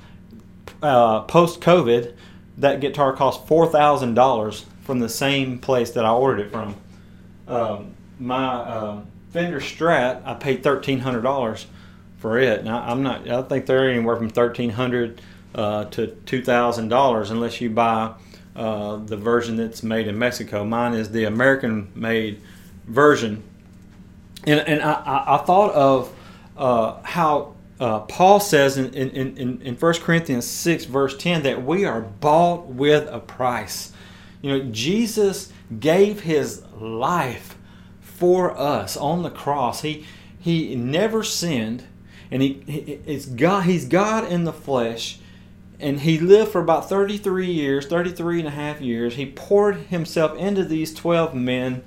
Post 0.81 1.61
COVID, 1.61 2.15
that 2.61 2.79
guitar 2.79 3.11
cost 3.13 3.47
four 3.47 3.67
thousand 3.67 4.13
dollars 4.13 4.65
from 4.83 4.99
the 4.99 5.09
same 5.09 5.59
place 5.59 5.91
that 5.91 6.05
I 6.05 6.11
ordered 6.11 6.45
it 6.45 6.51
from. 6.51 6.75
Um, 7.47 7.95
my 8.19 8.45
uh, 8.45 9.01
Fender 9.31 9.59
Strat, 9.59 10.21
I 10.25 10.35
paid 10.35 10.63
thirteen 10.63 10.99
hundred 10.99 11.21
dollars 11.21 11.65
for 12.19 12.37
it. 12.39 12.63
Now 12.63 12.81
I'm 12.81 13.03
not. 13.03 13.27
I 13.27 13.41
think 13.41 13.65
they're 13.65 13.89
anywhere 13.89 14.15
from 14.15 14.29
thirteen 14.29 14.69
hundred 14.69 15.21
uh, 15.55 15.85
to 15.85 16.07
two 16.25 16.43
thousand 16.43 16.89
dollars 16.89 17.31
unless 17.31 17.59
you 17.59 17.69
buy 17.69 18.13
uh, 18.55 18.97
the 18.97 19.17
version 19.17 19.57
that's 19.57 19.83
made 19.83 20.07
in 20.07 20.17
Mexico. 20.17 20.63
Mine 20.63 20.93
is 20.93 21.11
the 21.11 21.23
American-made 21.25 22.41
version, 22.85 23.43
and 24.45 24.59
and 24.59 24.81
I, 24.81 25.23
I 25.27 25.37
thought 25.37 25.73
of 25.73 26.13
uh, 26.57 27.01
how 27.03 27.55
uh, 27.81 28.01
Paul 28.01 28.39
says 28.39 28.77
in, 28.77 28.93
in, 28.93 29.09
in, 29.37 29.61
in 29.63 29.75
1 29.75 29.93
Corinthians 29.95 30.45
6, 30.45 30.85
verse 30.85 31.17
10, 31.17 31.41
that 31.43 31.65
we 31.65 31.83
are 31.83 31.99
bought 32.01 32.67
with 32.67 33.09
a 33.11 33.19
price. 33.19 33.91
You 34.43 34.51
know, 34.51 34.71
Jesus 34.71 35.51
gave 35.79 36.21
his 36.21 36.63
life 36.79 37.57
for 37.99 38.55
us 38.55 38.95
on 38.95 39.23
the 39.23 39.31
cross. 39.31 39.81
He, 39.81 40.05
he 40.39 40.75
never 40.75 41.23
sinned, 41.23 41.83
and 42.29 42.43
he, 42.43 42.61
it's 43.07 43.25
God, 43.25 43.63
he's 43.63 43.85
God 43.85 44.31
in 44.31 44.43
the 44.43 44.53
flesh 44.53 45.17
and 45.79 46.01
he 46.01 46.19
lived 46.19 46.51
for 46.51 46.61
about 46.61 46.87
33 46.87 47.51
years 47.51 47.87
33 47.87 48.39
and 48.39 48.47
a 48.47 48.51
half 48.51 48.79
years 48.79 49.15
he 49.15 49.25
poured 49.25 49.75
himself 49.75 50.37
into 50.37 50.63
these 50.63 50.93
12 50.93 51.33
men 51.33 51.83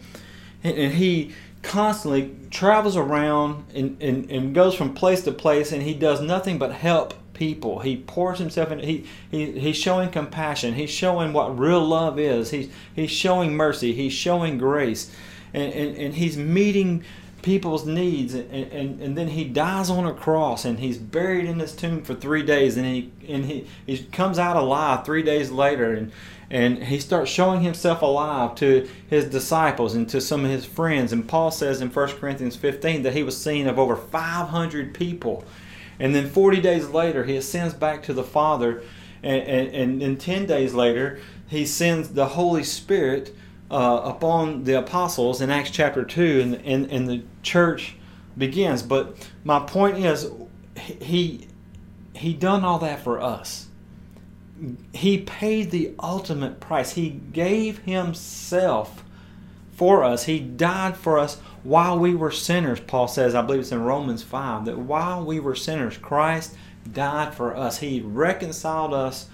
and, 0.65 0.95
he 0.95 1.33
constantly 1.65 2.37
travels 2.51 2.97
around 2.97 3.65
and, 3.75 4.01
and, 4.01 4.31
and 4.31 4.55
goes 4.55 4.75
from 4.75 4.95
place 4.95 5.23
to 5.23 5.33
place 5.33 5.73
and 5.73 5.83
he 5.83 5.95
does 5.95 6.21
nothing 6.21 6.59
but 6.59 6.73
help 6.73 7.15
people. 7.33 7.81
He 7.81 7.97
pours 7.97 8.39
himself 8.39 8.71
in 8.71 8.79
he, 8.79 9.07
he 9.31 9.59
he's 9.59 9.77
showing 9.77 10.11
compassion. 10.11 10.75
He's 10.75 10.91
showing 10.91 11.33
what 11.33 11.59
real 11.59 11.85
love 11.85 12.19
is. 12.19 12.51
He's 12.51 12.71
he's 12.95 13.11
showing 13.11 13.57
mercy. 13.57 13.93
He's 13.93 14.13
showing 14.13 14.59
grace. 14.59 15.11
And, 15.53 15.73
and, 15.73 15.97
and 15.97 16.15
he's 16.15 16.37
meeting 16.37 17.05
people's 17.45 17.85
needs 17.85 18.33
and, 18.33 18.51
and, 18.51 19.01
and 19.03 19.19
then 19.19 19.29
he 19.29 19.45
dies 19.45 19.91
on 19.91 20.07
a 20.07 20.15
cross 20.15 20.65
and 20.65 20.79
he's 20.79 20.97
buried 20.97 21.45
in 21.45 21.59
this 21.59 21.77
tomb 21.77 22.03
for 22.03 22.15
three 22.15 22.43
days 22.43 22.79
and 22.79 22.87
he 22.87 23.13
and 23.29 23.45
he, 23.45 23.67
he 23.87 23.99
comes 24.05 24.39
out 24.39 24.57
alive 24.57 25.05
three 25.05 25.23
days 25.23 25.51
later 25.51 25.93
and 25.93 26.11
and 26.49 26.85
he 26.85 26.99
starts 26.99 27.31
showing 27.31 27.61
himself 27.61 28.01
alive 28.01 28.55
to 28.55 28.89
his 29.11 29.27
disciples 29.27 29.95
and 29.95 30.09
to 30.09 30.23
some 30.23 30.45
of 30.47 30.51
his 30.51 30.65
friends. 30.65 31.13
And 31.13 31.29
paul 31.29 31.51
says 31.51 31.83
in 31.83 31.91
1 31.91 32.09
corinthians 32.13 32.57
15 32.57 33.03
that 33.03 33.13
he 33.13 33.23
was 33.23 33.39
seen 33.41 33.67
of 33.67 33.79
over 33.79 33.95
500 33.95 34.95
people. 34.95 35.45
And 36.01 36.15
then 36.15 36.31
40 36.31 36.63
days 36.63 36.89
later 36.89 37.25
he 37.25 37.37
ascends 37.37 37.75
back 37.75 38.03
to 38.05 38.15
the 38.15 38.25
father 38.25 38.83
and, 39.23 39.43
and, 39.43 39.75
and 39.75 40.01
then 40.01 40.17
10 40.17 40.47
days 40.47 40.73
later 40.73 41.21
he 41.47 41.67
sends 41.67 42.09
the 42.09 42.25
holy 42.25 42.65
spirit 42.65 43.37
uh, 43.71 44.01
upon 44.05 44.65
the 44.65 44.79
apostles 44.79 45.41
in 45.41 45.51
Acts 45.51 45.71
chapter 45.71 46.05
2, 46.05 46.41
and, 46.41 46.55
and, 46.57 46.91
and 46.91 47.09
the 47.09 47.23
church 47.43 47.97
begins. 48.37 48.83
But 48.83 49.29
my 49.43 49.61
point 49.61 49.99
is, 49.99 50.31
he, 50.77 51.49
he 52.15 52.35
done 52.35 52.65
all 52.65 52.79
that 52.81 53.03
for 53.03 53.21
us. 53.21 53.69
He 54.93 55.19
paid 55.19 55.71
the 55.71 55.95
ultimate 55.99 56.61
price. 56.61 56.93
He 56.93 57.11
gave 57.11 57.79
himself 57.79 59.05
for 59.73 60.05
us. 60.05 60.25
He 60.25 60.39
died 60.39 60.97
for 60.97 61.19
us 61.19 61.41
while 61.65 61.99
we 61.99 62.15
were 62.15 62.31
sinners, 62.31 62.81
Paul 62.81 63.09
says. 63.09 63.35
I 63.35 63.43
believe 63.43 63.61
it's 63.61 63.73
in 63.73 63.83
Romans 63.83 64.23
5 64.23 64.67
that 64.67 64.79
while 64.79 65.25
we 65.25 65.41
were 65.41 65.57
sinners, 65.57 65.97
Christ 65.97 66.55
died 66.91 67.35
for 67.35 67.57
us. 67.57 67.79
He 67.79 68.01
reconciled 68.01 68.95
us 68.95 69.29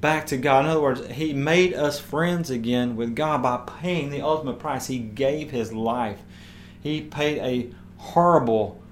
back 0.00 0.26
to 0.26 0.36
God. 0.36 0.64
In 0.64 0.70
other 0.70 0.80
words, 0.80 1.06
He 1.08 1.32
made 1.32 1.74
us 1.74 1.98
friends 1.98 2.50
again 2.50 2.96
with 2.96 3.14
God 3.14 3.42
by 3.42 3.62
paying 3.80 4.10
the 4.10 4.20
ultimate 4.20 4.58
price. 4.58 4.86
He 4.86 4.98
gave 4.98 5.50
His 5.50 5.72
life. 5.72 6.20
He 6.82 7.00
paid 7.00 7.38
a 7.38 7.74
horrible 7.98 8.82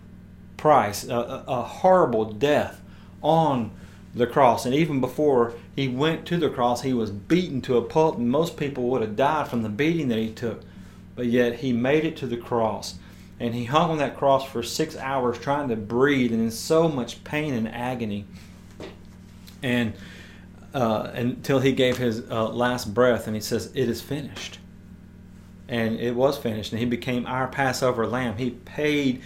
price, 0.57 1.05
a, 1.05 1.45
a 1.47 1.63
horrible 1.63 2.33
death 2.33 2.81
on 3.23 3.71
the 4.15 4.27
cross. 4.27 4.65
And 4.65 4.75
even 4.75 5.01
before 5.01 5.55
He 5.77 5.89
went 5.89 6.27
to 6.27 6.37
the 6.37 6.51
cross, 6.51 6.83
He 6.83 6.93
was 6.93 7.11
beaten 7.11 7.61
to 7.63 7.77
a 7.77 7.83
pulp, 7.83 8.17
and 8.17 8.31
most 8.31 8.57
people 8.57 8.85
would 8.91 9.03
have 9.03 9.17
died 9.17 9.49
from 9.49 9.63
the 9.63 9.69
beating 9.69 10.09
that 10.09 10.19
He 10.19 10.33
took. 10.33 10.63
But 11.15 11.27
yet 11.27 11.57
He 11.57 11.73
made 11.73 12.05
it 12.05 12.17
to 12.19 12.27
the 12.27 12.37
cross. 12.37 12.95
And 13.41 13.55
he 13.55 13.65
hung 13.65 13.91
on 13.91 13.99
that 13.99 14.17
cross 14.17 14.45
for 14.49 14.63
six 14.63 14.97
hours 14.97 15.39
trying 15.39 15.69
to 15.69 15.77
breathe 15.77 16.33
and 16.33 16.41
in 16.41 16.51
so 16.51 16.89
much 16.89 17.25
pain 17.25 17.53
and 17.53 17.69
agony. 17.69 18.27
And 19.63 19.95
uh, 20.75 21.11
until 21.15 21.61
he 21.61 21.73
gave 21.73 21.97
his 21.97 22.29
uh, 22.31 22.49
last 22.49 22.93
breath, 22.93 23.27
and 23.27 23.35
he 23.35 23.41
says, 23.41 23.71
"It 23.75 23.89
is 23.89 24.03
finished." 24.03 24.59
And 25.67 25.99
it 25.99 26.15
was 26.15 26.37
finished, 26.37 26.73
and 26.73 26.79
he 26.79 26.85
became 26.85 27.25
our 27.27 27.49
Passover 27.49 28.07
lamb. 28.07 28.37
He 28.37 28.51
paid 28.51 29.23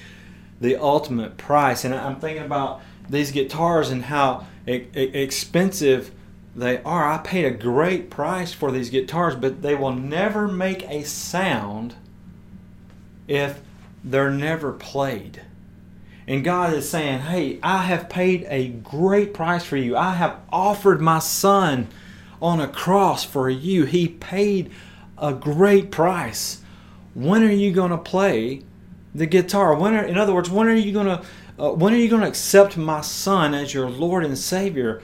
the 0.61 0.77
ultimate 0.77 1.37
price. 1.37 1.85
And 1.85 1.95
I'm 1.95 2.21
thinking 2.21 2.45
about 2.45 2.81
these 3.09 3.31
guitars 3.31 3.91
and 3.91 4.05
how 4.05 4.47
e- 4.67 4.87
expensive 4.95 6.13
they 6.55 6.83
are. 6.83 7.11
I 7.11 7.19
paid 7.19 7.45
a 7.45 7.51
great 7.51 8.11
price 8.11 8.53
for 8.53 8.71
these 8.71 8.91
guitars, 8.91 9.35
but 9.35 9.63
they 9.63 9.75
will 9.75 9.93
never 9.93 10.49
make 10.49 10.89
a 10.89 11.05
sound 11.05 11.95
if 13.27 13.61
they're 14.03 14.31
never 14.31 14.73
played. 14.73 15.43
And 16.29 16.45
God 16.45 16.75
is 16.75 16.87
saying, 16.87 17.21
Hey, 17.21 17.59
I 17.63 17.79
have 17.85 18.11
paid 18.11 18.47
a 18.51 18.69
great 18.69 19.33
price 19.33 19.65
for 19.65 19.79
you. 19.79 19.97
I 19.97 20.13
have 20.13 20.39
offered 20.53 21.01
my 21.01 21.21
son 21.21 21.89
on 22.43 22.61
a 22.61 22.69
cross 22.69 23.25
for 23.25 23.49
you. 23.49 23.87
He 23.87 24.09
paid 24.09 24.71
a 25.17 25.33
great 25.33 25.91
price. 25.91 26.61
When 27.15 27.43
are 27.43 27.51
you 27.51 27.73
going 27.73 27.93
to 27.93 27.99
play 27.99 28.63
the 29.15 29.25
guitar? 29.25 29.75
When 29.75 29.95
are, 29.95 30.05
in 30.05 30.19
other 30.19 30.35
words, 30.35 30.51
when 30.51 30.69
are 30.69 30.75
you 30.75 30.93
going 30.93 31.07
to 31.07 31.25
uh, 31.59 31.73
when 31.73 31.95
are 31.95 31.97
you 31.97 32.11
going 32.11 32.23
to 32.23 32.29
accept 32.29 32.77
my 32.77 33.01
son 33.01 33.55
as 33.55 33.73
your 33.73 33.89
Lord 33.89 34.23
and 34.23 34.37
Savior? 34.37 35.03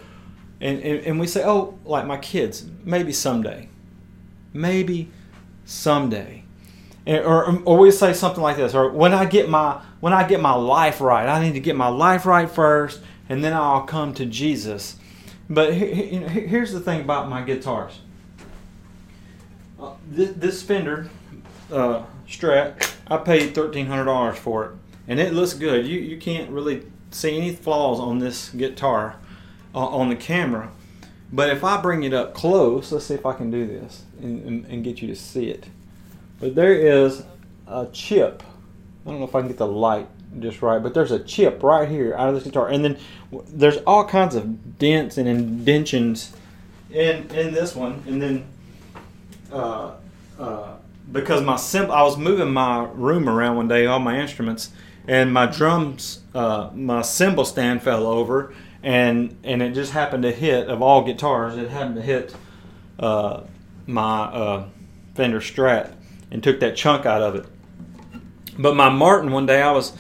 And, 0.61 0.79
and, 0.81 1.07
and 1.07 1.19
we 1.19 1.27
say, 1.27 1.43
oh, 1.45 1.79
like 1.85 2.07
my 2.07 2.19
kids, 2.19 2.67
maybe 2.85 3.13
someday. 3.13 3.69
Maybe 4.53 5.11
someday 5.65 6.44
or, 7.07 7.79
we 7.79 7.91
say 7.91 8.13
something 8.13 8.43
like 8.43 8.57
this 8.57 8.75
or 8.75 8.91
when 8.91 9.13
i 9.13 9.25
get 9.25 9.49
my 9.49 9.81
when 10.01 10.13
i 10.13 10.27
get 10.27 10.41
my 10.41 10.55
life 10.55 11.01
right 11.01 11.29
i 11.29 11.43
need 11.43 11.53
to 11.53 11.61
get 11.61 11.77
my 11.77 11.89
life 11.89 12.25
right 12.25 12.51
first 12.51 13.01
and 13.29 13.43
then 13.45 13.53
i'll 13.53 13.83
come 13.83 14.15
to 14.15 14.27
jesus. 14.27 14.97
But 15.49 15.75
you 15.75 16.21
know, 16.21 16.29
here's 16.29 16.73
the 16.73 16.81
thing 16.81 17.03
about 17.03 17.29
my 17.29 17.43
guitars. 17.43 18.01
Uh, 19.79 19.93
this, 20.09 20.33
this 20.37 20.63
fender 20.63 21.11
uh, 21.71 22.03
strat 22.27 22.95
i 23.09 23.19
paid 23.19 23.55
$1300 23.55 24.37
for 24.37 24.65
it 24.65 24.71
and 25.07 25.21
it 25.21 25.35
looks 25.35 25.53
good. 25.53 25.87
You, 25.87 26.01
you 26.01 26.17
can't 26.17 26.51
really 26.51 26.87
see 27.11 27.37
any 27.37 27.55
flaws 27.55 28.01
on 28.01 28.19
this 28.19 28.49
guitar 28.49 29.17
uh, 29.75 29.87
on 29.87 30.09
the 30.09 30.17
camera. 30.17 30.71
But 31.31 31.51
if 31.51 31.65
i 31.65 31.81
bring 31.81 32.05
it 32.05 32.15
up 32.15 32.33
close 32.33 32.93
let's 32.93 33.07
see 33.07 33.15
if 33.15 33.27
i 33.27 33.35
can 33.35 33.51
do 33.51 33.67
this 33.67 34.05
and, 34.21 34.45
and, 34.47 34.67
and 34.67 34.85
get 34.85 35.03
you 35.03 35.09
to 35.09 35.17
see 35.17 35.51
it 35.51 35.67
but 36.41 36.55
there 36.55 36.75
is 36.75 37.25
a 37.67 37.87
chip. 37.93 38.43
I 39.05 39.11
don't 39.11 39.21
know 39.21 39.27
if 39.27 39.35
I 39.35 39.41
can 39.41 39.49
get 39.49 39.59
the 39.59 39.67
light 39.67 40.09
just 40.41 40.63
right, 40.63 40.83
but 40.83 40.95
there's 40.95 41.13
a 41.13 41.19
chip 41.21 41.63
right 41.63 41.89
here 41.89 42.15
out 42.15 42.29
of 42.29 42.35
this 42.35 42.45
guitar, 42.45 42.69
and 42.69 42.85
then 42.85 42.99
there's 43.49 43.79
all 43.79 44.05
kinds 44.05 44.35
of 44.35 44.79
dents 44.79 45.19
and 45.19 45.29
indentions 45.29 46.35
in 46.91 47.29
in 47.31 47.53
this 47.53 47.75
one, 47.75 48.03
and 48.07 48.21
then 48.21 48.47
uh, 49.53 49.93
uh, 50.39 50.77
because 51.13 51.43
my 51.43 51.57
sim- 51.57 51.91
I 51.91 52.03
was 52.03 52.17
moving 52.17 52.53
my 52.53 52.85
room 52.95 53.29
around 53.29 53.57
one 53.57 53.69
day, 53.69 53.87
all 53.87 53.99
my 53.99 54.19
instruments, 54.19 54.71
and 55.07 55.33
my 55.33 55.47
drums, 55.47 56.21
uh, 56.35 56.71
my 56.75 57.03
cymbal 57.03 57.45
stand 57.45 57.83
fell 57.83 58.07
over, 58.07 58.55
and 58.83 59.37
and 59.45 59.63
it 59.63 59.75
just 59.75 59.93
happened 59.93 60.23
to 60.25 60.33
hit 60.33 60.69
of 60.69 60.83
all 60.83 61.03
guitars, 61.03 61.57
it 61.57 61.71
happened 61.71 61.97
to 61.97 62.03
hit 62.03 62.35
uh, 62.99 63.43
my 63.87 64.25
uh, 64.25 64.69
Fender 65.15 65.41
Strat 65.41 65.93
and 66.35 66.43
took 66.43 66.59
that 66.61 66.75
chunk 66.77 67.07
out 67.07 67.23
of 67.23 67.37
it. 67.37 67.47
But 68.59 68.75
my 68.75 68.91
Martin, 68.91 69.31
one 69.31 69.47
day 69.47 69.63
I 69.63 69.71
was 69.71 69.93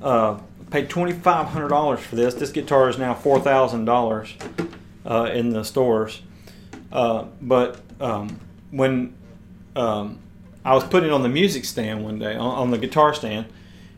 uh, 0.00 0.38
paid 0.70 0.88
twenty 0.88 1.12
five 1.12 1.48
hundred 1.48 1.68
dollars 1.68 1.98
for 2.00 2.14
this. 2.14 2.32
This 2.34 2.50
guitar 2.50 2.88
is 2.88 2.96
now 2.96 3.12
four 3.12 3.40
thousand 3.40 3.84
dollars 3.84 4.32
uh, 5.04 5.30
in 5.34 5.50
the 5.50 5.64
stores. 5.64 6.22
Uh, 6.92 7.24
but 7.42 7.80
um, 8.00 8.40
when 8.70 9.14
um, 9.74 10.20
I 10.64 10.74
was 10.74 10.84
putting 10.84 11.10
it 11.10 11.12
on 11.12 11.22
the 11.22 11.28
music 11.28 11.64
stand 11.64 12.04
one 12.04 12.20
day, 12.20 12.36
on, 12.36 12.54
on 12.54 12.70
the 12.70 12.78
guitar 12.78 13.12
stand, 13.12 13.46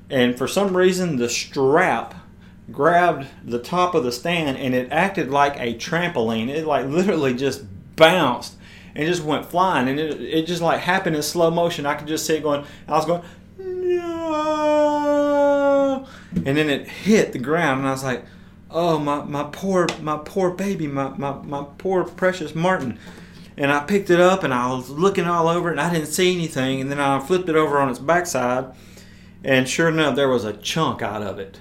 and 0.08 0.36
for 0.36 0.48
some 0.48 0.74
reason 0.74 1.16
the 1.16 1.28
strap 1.28 2.14
grabbed 2.70 3.26
the 3.44 3.58
top 3.58 3.94
of 3.94 4.02
the 4.02 4.12
stand 4.12 4.56
and 4.56 4.74
it 4.74 4.90
acted 4.90 5.30
like 5.30 5.56
a 5.56 5.74
trampoline. 5.74 6.48
It 6.48 6.66
like 6.66 6.86
literally 6.86 7.34
just 7.34 7.64
bounced 7.96 8.56
and 8.94 9.06
just 9.06 9.22
went 9.22 9.46
flying 9.46 9.88
and 9.88 9.98
it, 9.98 10.20
it 10.20 10.46
just 10.46 10.60
like 10.62 10.80
happened 10.80 11.16
in 11.16 11.22
slow 11.22 11.50
motion. 11.50 11.86
I 11.86 11.94
could 11.94 12.06
just 12.08 12.26
see 12.26 12.36
it 12.36 12.42
going. 12.42 12.64
I 12.88 12.92
was 12.92 13.06
going 13.06 13.22
no, 13.58 14.06
and 16.34 16.56
then 16.56 16.68
it 16.68 16.88
hit 16.88 17.32
the 17.32 17.38
ground 17.38 17.80
and 17.80 17.88
I 17.88 17.92
was 17.92 18.04
like, 18.04 18.24
oh 18.70 18.98
my 18.98 19.22
my 19.24 19.44
poor 19.52 19.86
my 20.00 20.18
poor 20.24 20.50
baby 20.50 20.86
my 20.86 21.08
my, 21.16 21.32
my 21.32 21.64
poor 21.78 22.04
precious 22.04 22.54
Martin. 22.54 22.98
And 23.54 23.70
I 23.70 23.80
picked 23.80 24.08
it 24.08 24.18
up 24.18 24.44
and 24.44 24.54
I 24.54 24.72
was 24.72 24.88
looking 24.88 25.26
all 25.26 25.46
over 25.46 25.68
it 25.68 25.72
and 25.72 25.80
I 25.80 25.92
didn't 25.92 26.06
see 26.06 26.34
anything. 26.34 26.80
And 26.80 26.90
then 26.90 26.98
I 26.98 27.20
flipped 27.20 27.50
it 27.50 27.56
over 27.56 27.78
on 27.78 27.90
its 27.90 27.98
backside 27.98 28.72
and 29.44 29.68
sure 29.68 29.88
enough, 29.88 30.16
there 30.16 30.28
was 30.28 30.44
a 30.44 30.52
chunk 30.52 31.02
out 31.02 31.22
of 31.22 31.38
it. 31.38 31.60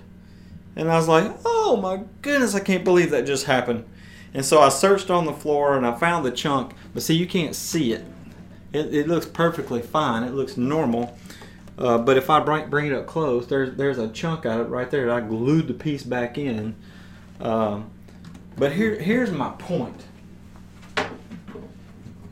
And 0.75 0.89
I 0.89 0.95
was 0.95 1.07
like, 1.07 1.31
oh 1.45 1.77
my 1.77 2.03
goodness, 2.21 2.55
I 2.55 2.59
can't 2.59 2.83
believe 2.83 3.11
that 3.11 3.25
just 3.25 3.45
happened. 3.45 3.85
And 4.33 4.45
so 4.45 4.61
I 4.61 4.69
searched 4.69 5.09
on 5.09 5.25
the 5.25 5.33
floor 5.33 5.75
and 5.75 5.85
I 5.85 5.97
found 5.97 6.25
the 6.25 6.31
chunk, 6.31 6.73
but 6.93 7.03
see, 7.03 7.15
you 7.15 7.27
can't 7.27 7.55
see 7.55 7.93
it. 7.93 8.05
It, 8.71 8.93
it 8.93 9.07
looks 9.07 9.25
perfectly 9.25 9.81
fine, 9.81 10.23
it 10.23 10.33
looks 10.33 10.55
normal. 10.55 11.17
Uh, 11.77 11.97
but 11.97 12.15
if 12.15 12.29
I 12.29 12.39
bring, 12.39 12.69
bring 12.69 12.87
it 12.87 12.93
up 12.93 13.07
close, 13.07 13.47
there's, 13.47 13.75
there's 13.75 13.97
a 13.97 14.07
chunk 14.09 14.45
out 14.45 14.61
of 14.61 14.67
it 14.67 14.69
right 14.69 14.89
there. 14.89 15.11
I 15.11 15.19
glued 15.19 15.67
the 15.67 15.73
piece 15.73 16.03
back 16.03 16.37
in. 16.37 16.75
Um, 17.39 17.89
but 18.57 18.73
here, 18.73 18.99
here's 18.99 19.31
my 19.31 19.49
point 19.57 20.03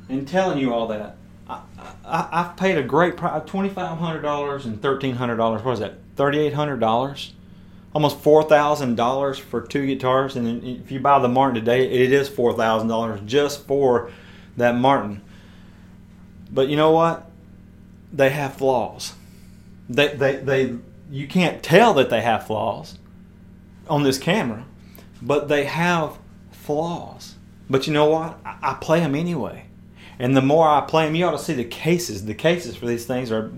in 0.07 0.25
telling 0.25 0.59
you 0.59 0.73
all 0.73 0.87
that. 0.87 1.17
I, 1.47 1.61
I, 2.05 2.29
I've 2.31 2.57
paid 2.57 2.77
a 2.77 2.83
great 2.83 3.17
price, 3.17 3.41
$2,500 3.43 4.65
and 4.65 4.81
$1,300. 4.81 5.63
What 5.63 5.73
is 5.73 5.79
that? 5.79 6.15
$3,800? 6.15 7.31
Almost 7.93 8.21
$4,000 8.21 9.39
for 9.39 9.61
two 9.61 9.85
guitars. 9.85 10.35
And 10.35 10.63
if 10.63 10.91
you 10.91 10.99
buy 10.99 11.19
the 11.19 11.27
Martin 11.27 11.55
today, 11.55 11.89
it 11.89 12.11
is 12.11 12.29
$4,000 12.29 13.25
just 13.25 13.65
for 13.65 14.11
that 14.57 14.75
Martin. 14.75 15.21
But 16.51 16.67
you 16.67 16.75
know 16.75 16.91
what? 16.91 17.29
They 18.13 18.29
have 18.29 18.55
flaws. 18.55 19.13
They, 19.89 20.09
they, 20.09 20.35
they, 20.37 20.75
you 21.09 21.27
can't 21.27 21.63
tell 21.63 21.93
that 21.95 22.09
they 22.09 22.21
have 22.21 22.45
flaws 22.45 22.97
on 23.87 24.03
this 24.03 24.19
camera, 24.19 24.65
but 25.21 25.47
they 25.47 25.65
have 25.65 26.17
flaws. 26.51 27.35
But 27.69 27.87
you 27.87 27.93
know 27.93 28.09
what? 28.09 28.39
I, 28.45 28.57
I 28.61 28.73
play 28.75 28.99
them 28.99 29.15
anyway. 29.15 29.65
And 30.19 30.35
the 30.35 30.41
more 30.41 30.67
I 30.67 30.81
play 30.81 31.05
them, 31.05 31.15
you 31.15 31.25
ought 31.25 31.31
to 31.31 31.39
see 31.39 31.53
the 31.53 31.63
cases. 31.63 32.25
The 32.25 32.35
cases 32.35 32.75
for 32.75 32.85
these 32.85 33.05
things 33.05 33.31
are 33.31 33.51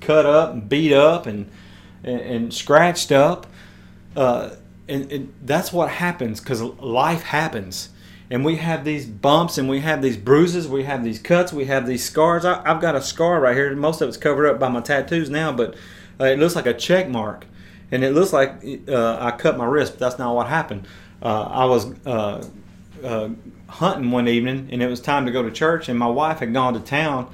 cut 0.00 0.26
up 0.26 0.52
and 0.52 0.68
beat 0.68 0.92
up 0.92 1.26
and 1.26 1.50
and, 2.04 2.20
and 2.20 2.54
scratched 2.54 3.12
up. 3.12 3.46
Uh, 4.16 4.50
and, 4.88 5.10
and, 5.10 5.34
that's 5.42 5.72
what 5.72 5.88
happens 5.88 6.40
because 6.40 6.60
life 6.62 7.22
happens. 7.22 7.90
And 8.30 8.44
we 8.44 8.56
have 8.56 8.84
these 8.84 9.06
bumps 9.06 9.58
and 9.58 9.68
we 9.68 9.80
have 9.80 10.02
these 10.02 10.16
bruises, 10.16 10.66
we 10.66 10.84
have 10.84 11.04
these 11.04 11.18
cuts, 11.18 11.52
we 11.52 11.66
have 11.66 11.86
these 11.86 12.04
scars. 12.04 12.44
I, 12.44 12.66
have 12.66 12.80
got 12.80 12.94
a 12.94 13.02
scar 13.02 13.40
right 13.40 13.54
here. 13.54 13.74
Most 13.76 14.00
of 14.00 14.08
it's 14.08 14.16
covered 14.16 14.46
up 14.46 14.58
by 14.58 14.68
my 14.68 14.80
tattoos 14.80 15.30
now, 15.30 15.52
but 15.52 15.76
uh, 16.20 16.24
it 16.24 16.38
looks 16.38 16.56
like 16.56 16.66
a 16.66 16.74
check 16.74 17.08
mark. 17.08 17.46
And 17.90 18.02
it 18.02 18.12
looks 18.14 18.32
like 18.32 18.64
uh, 18.88 19.18
I 19.20 19.32
cut 19.32 19.58
my 19.58 19.66
wrist, 19.66 19.94
but 19.94 20.00
that's 20.00 20.18
not 20.18 20.34
what 20.34 20.46
happened. 20.46 20.86
Uh, 21.22 21.42
I 21.42 21.64
was 21.66 21.86
uh, 22.06 22.42
uh, 23.04 23.28
hunting 23.68 24.10
one 24.10 24.28
evening 24.28 24.68
and 24.70 24.82
it 24.82 24.86
was 24.86 25.00
time 25.00 25.26
to 25.26 25.32
go 25.32 25.42
to 25.42 25.50
church 25.50 25.88
and 25.88 25.98
my 25.98 26.06
wife 26.06 26.40
had 26.40 26.52
gone 26.52 26.74
to 26.74 26.80
town 26.80 27.32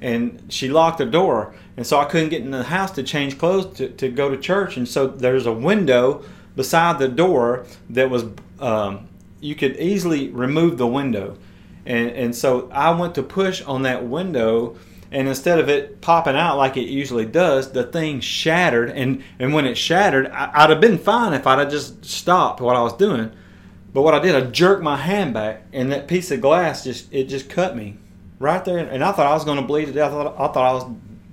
and 0.00 0.42
she 0.48 0.68
locked 0.68 0.98
the 0.98 1.06
door 1.06 1.54
and 1.78 1.86
so 1.86 1.98
i 1.98 2.04
couldn't 2.04 2.28
get 2.28 2.42
in 2.42 2.50
the 2.50 2.64
house 2.64 2.90
to 2.90 3.02
change 3.02 3.38
clothes 3.38 3.74
to, 3.76 3.88
to 3.90 4.10
go 4.10 4.28
to 4.28 4.36
church 4.36 4.76
and 4.76 4.86
so 4.86 5.06
there's 5.06 5.46
a 5.46 5.52
window 5.52 6.22
beside 6.56 6.98
the 6.98 7.08
door 7.08 7.64
that 7.88 8.10
was 8.10 8.24
um, 8.60 9.08
you 9.40 9.54
could 9.54 9.76
easily 9.78 10.28
remove 10.28 10.76
the 10.76 10.86
window 10.86 11.38
and, 11.86 12.10
and 12.10 12.34
so 12.36 12.68
i 12.72 12.90
went 12.90 13.14
to 13.14 13.22
push 13.22 13.62
on 13.62 13.82
that 13.82 14.04
window 14.04 14.76
and 15.10 15.26
instead 15.28 15.58
of 15.58 15.70
it 15.70 16.02
popping 16.02 16.36
out 16.36 16.58
like 16.58 16.76
it 16.76 16.88
usually 16.88 17.24
does 17.24 17.72
the 17.72 17.84
thing 17.84 18.20
shattered 18.20 18.90
and, 18.90 19.22
and 19.38 19.54
when 19.54 19.64
it 19.64 19.76
shattered 19.76 20.26
I, 20.26 20.50
i'd 20.52 20.70
have 20.70 20.80
been 20.80 20.98
fine 20.98 21.32
if 21.32 21.46
i'd 21.46 21.60
have 21.60 21.70
just 21.70 22.04
stopped 22.04 22.60
what 22.60 22.76
i 22.76 22.82
was 22.82 22.94
doing 22.94 23.32
but 23.92 24.02
what 24.02 24.14
I 24.14 24.18
did, 24.18 24.34
I 24.34 24.42
jerked 24.42 24.82
my 24.82 24.96
hand 24.96 25.34
back, 25.34 25.62
and 25.72 25.90
that 25.92 26.08
piece 26.08 26.30
of 26.30 26.40
glass 26.40 26.84
just 26.84 27.12
it 27.12 27.24
just 27.24 27.48
cut 27.48 27.76
me 27.76 27.96
right 28.38 28.64
there. 28.64 28.78
And 28.78 29.02
I 29.02 29.12
thought 29.12 29.26
I 29.26 29.34
was 29.34 29.44
going 29.44 29.58
to 29.58 29.66
bleed 29.66 29.86
to 29.86 29.92
death. 29.92 30.12
I 30.12 30.24
thought, 30.24 30.34
I 30.34 30.52
thought 30.52 30.56
I 30.56 30.72
was 30.72 30.84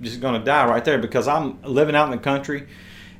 just 0.02 0.22
going 0.22 0.40
to 0.40 0.46
die 0.46 0.68
right 0.68 0.84
there 0.84 0.98
because 0.98 1.28
I'm 1.28 1.62
living 1.64 1.96
out 1.96 2.06
in 2.06 2.12
the 2.12 2.24
country, 2.24 2.68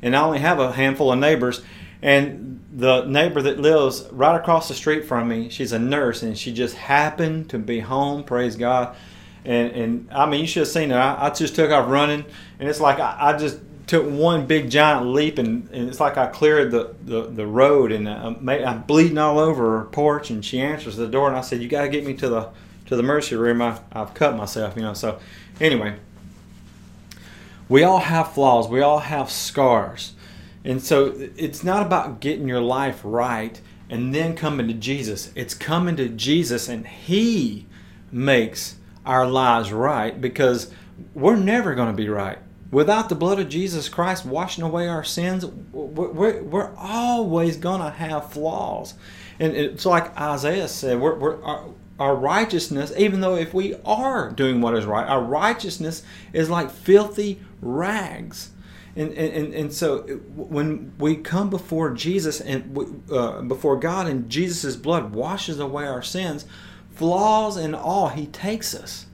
and 0.02 0.16
I 0.16 0.22
only 0.22 0.40
have 0.40 0.60
a 0.60 0.72
handful 0.72 1.12
of 1.12 1.20
neighbors. 1.20 1.62
And 2.02 2.64
the 2.72 3.06
neighbor 3.06 3.42
that 3.42 3.60
lives 3.60 4.08
right 4.12 4.36
across 4.36 4.68
the 4.68 4.74
street 4.74 5.06
from 5.06 5.28
me, 5.28 5.50
she's 5.50 5.72
a 5.72 5.80
nurse, 5.80 6.22
and 6.22 6.38
she 6.38 6.54
just 6.54 6.76
happened 6.76 7.50
to 7.50 7.58
be 7.58 7.80
home. 7.80 8.24
Praise 8.24 8.56
God. 8.56 8.96
And, 9.44 9.72
and 9.72 10.10
I 10.12 10.26
mean, 10.26 10.42
you 10.42 10.48
should 10.48 10.62
have 10.62 10.68
seen 10.68 10.92
it. 10.92 10.96
I, 10.96 11.28
I 11.28 11.30
just 11.30 11.56
took 11.56 11.72
off 11.72 11.90
running, 11.90 12.26
and 12.60 12.70
it's 12.70 12.80
like 12.80 13.00
I, 13.00 13.18
I 13.20 13.38
just 13.38 13.60
took 13.88 14.10
one 14.10 14.46
big 14.48 14.70
giant 14.70 15.08
leap 15.08 15.38
and, 15.38 15.70
and 15.72 15.88
it's 15.88 16.00
like 16.00 16.18
I 16.18 16.28
cleared 16.28 16.72
the, 16.72 16.96
the, 17.04 17.24
the 17.28 17.46
road 17.46 17.92
and 17.92 18.08
uh, 18.08 18.12
I'm, 18.12 18.50
I'm, 18.50 18.82
bleeding 18.84 19.18
all 19.18 19.38
over 19.38 19.80
her 19.80 19.86
porch 19.86 20.32
and 20.32 20.44
she 20.44 20.60
answers 20.60 20.96
the 20.96 21.08
door 21.08 21.28
and 21.28 21.38
I 21.38 21.42
said 21.42 21.62
you 21.62 21.68
got 21.68 21.84
to 21.84 21.90
get 21.90 22.06
me 22.06 22.16
to 22.16 22.30
the 22.30 22.50
to 22.88 22.96
the 22.96 23.04
mercy 23.04 23.36
room 23.36 23.62
I, 23.62 23.80
I've 23.92 24.14
cut 24.14 24.36
myself 24.36 24.76
you 24.76 24.82
know 24.82 24.94
so 24.94 25.20
anyway 25.60 25.98
we 27.68 27.84
all 27.84 28.00
have 28.00 28.34
flaws. 28.34 28.68
We 28.68 28.82
all 28.82 29.00
have 29.00 29.32
scars. 29.32 30.14
And 30.64 30.82
so 30.82 31.14
it's 31.38 31.64
not 31.64 31.86
about 31.86 32.20
getting 32.20 32.48
your 32.48 32.62
life 32.62 33.02
right 33.04 33.60
and 33.90 34.14
then 34.14 34.36
coming 34.36 34.68
to 34.68 34.74
Jesus. 34.74 35.32
It's 35.36 35.54
coming 35.54 35.96
to 35.98 36.10
Jesus 36.10 36.68
and 36.68 36.88
he 36.88 37.68
makes 38.12 38.78
our 39.06 39.28
lives 39.28 39.72
right 39.72 40.20
because 40.20 40.72
we're 41.14 41.36
never 41.36 41.76
going 41.76 41.92
to 41.92 41.96
be 41.96 42.10
right. 42.10 42.40
Without 42.72 43.10
the 43.10 43.16
blood 43.16 43.40
of 43.40 43.48
Jesus 43.48 43.88
Christ 43.90 44.26
washing 44.26 44.64
away 44.64 44.88
our 44.88 45.04
sins, 45.04 45.46
we're, 45.46 46.42
we're 46.42 46.76
always 46.76 47.58
going 47.58 47.82
to 47.82 47.92
have 47.92 48.32
flaws. 48.32 48.96
And 49.40 49.56
it's 49.56 49.86
like 49.86 50.18
Isaiah 50.20 50.68
said, 50.68 51.00
we're, 51.00 51.16
we're, 51.16 51.38
our, 52.00 52.16
righteousness, 52.16 52.92
even 52.98 53.22
though 53.22 53.36
if 53.36 53.54
we 53.54 53.76
are 53.86 54.32
doing 54.32 54.62
what 54.62 54.76
is 54.76 54.86
right, 54.86 55.08
our 55.08 55.22
righteousness 55.22 56.04
is 56.34 56.50
like 56.50 56.72
filthy 56.72 57.40
rags. 57.62 58.52
And, 58.96 59.12
and, 59.14 59.54
and 59.54 59.74
so 59.74 60.04
when 60.36 60.94
we 60.98 61.18
come 61.18 61.50
before 61.50 61.92
Jesus 61.92 62.40
and 62.40 63.04
uh, 63.12 63.42
before 63.42 63.78
God 63.78 64.08
and 64.08 64.30
Jesus' 64.30 64.76
blood 64.78 65.14
washes 65.14 65.60
away 65.60 65.86
our 65.86 66.02
sins, 66.02 66.46
flaws 66.92 67.58
and 67.58 67.76
all, 67.76 68.10
He 68.10 68.26
takes 68.28 68.74
us 68.74 69.06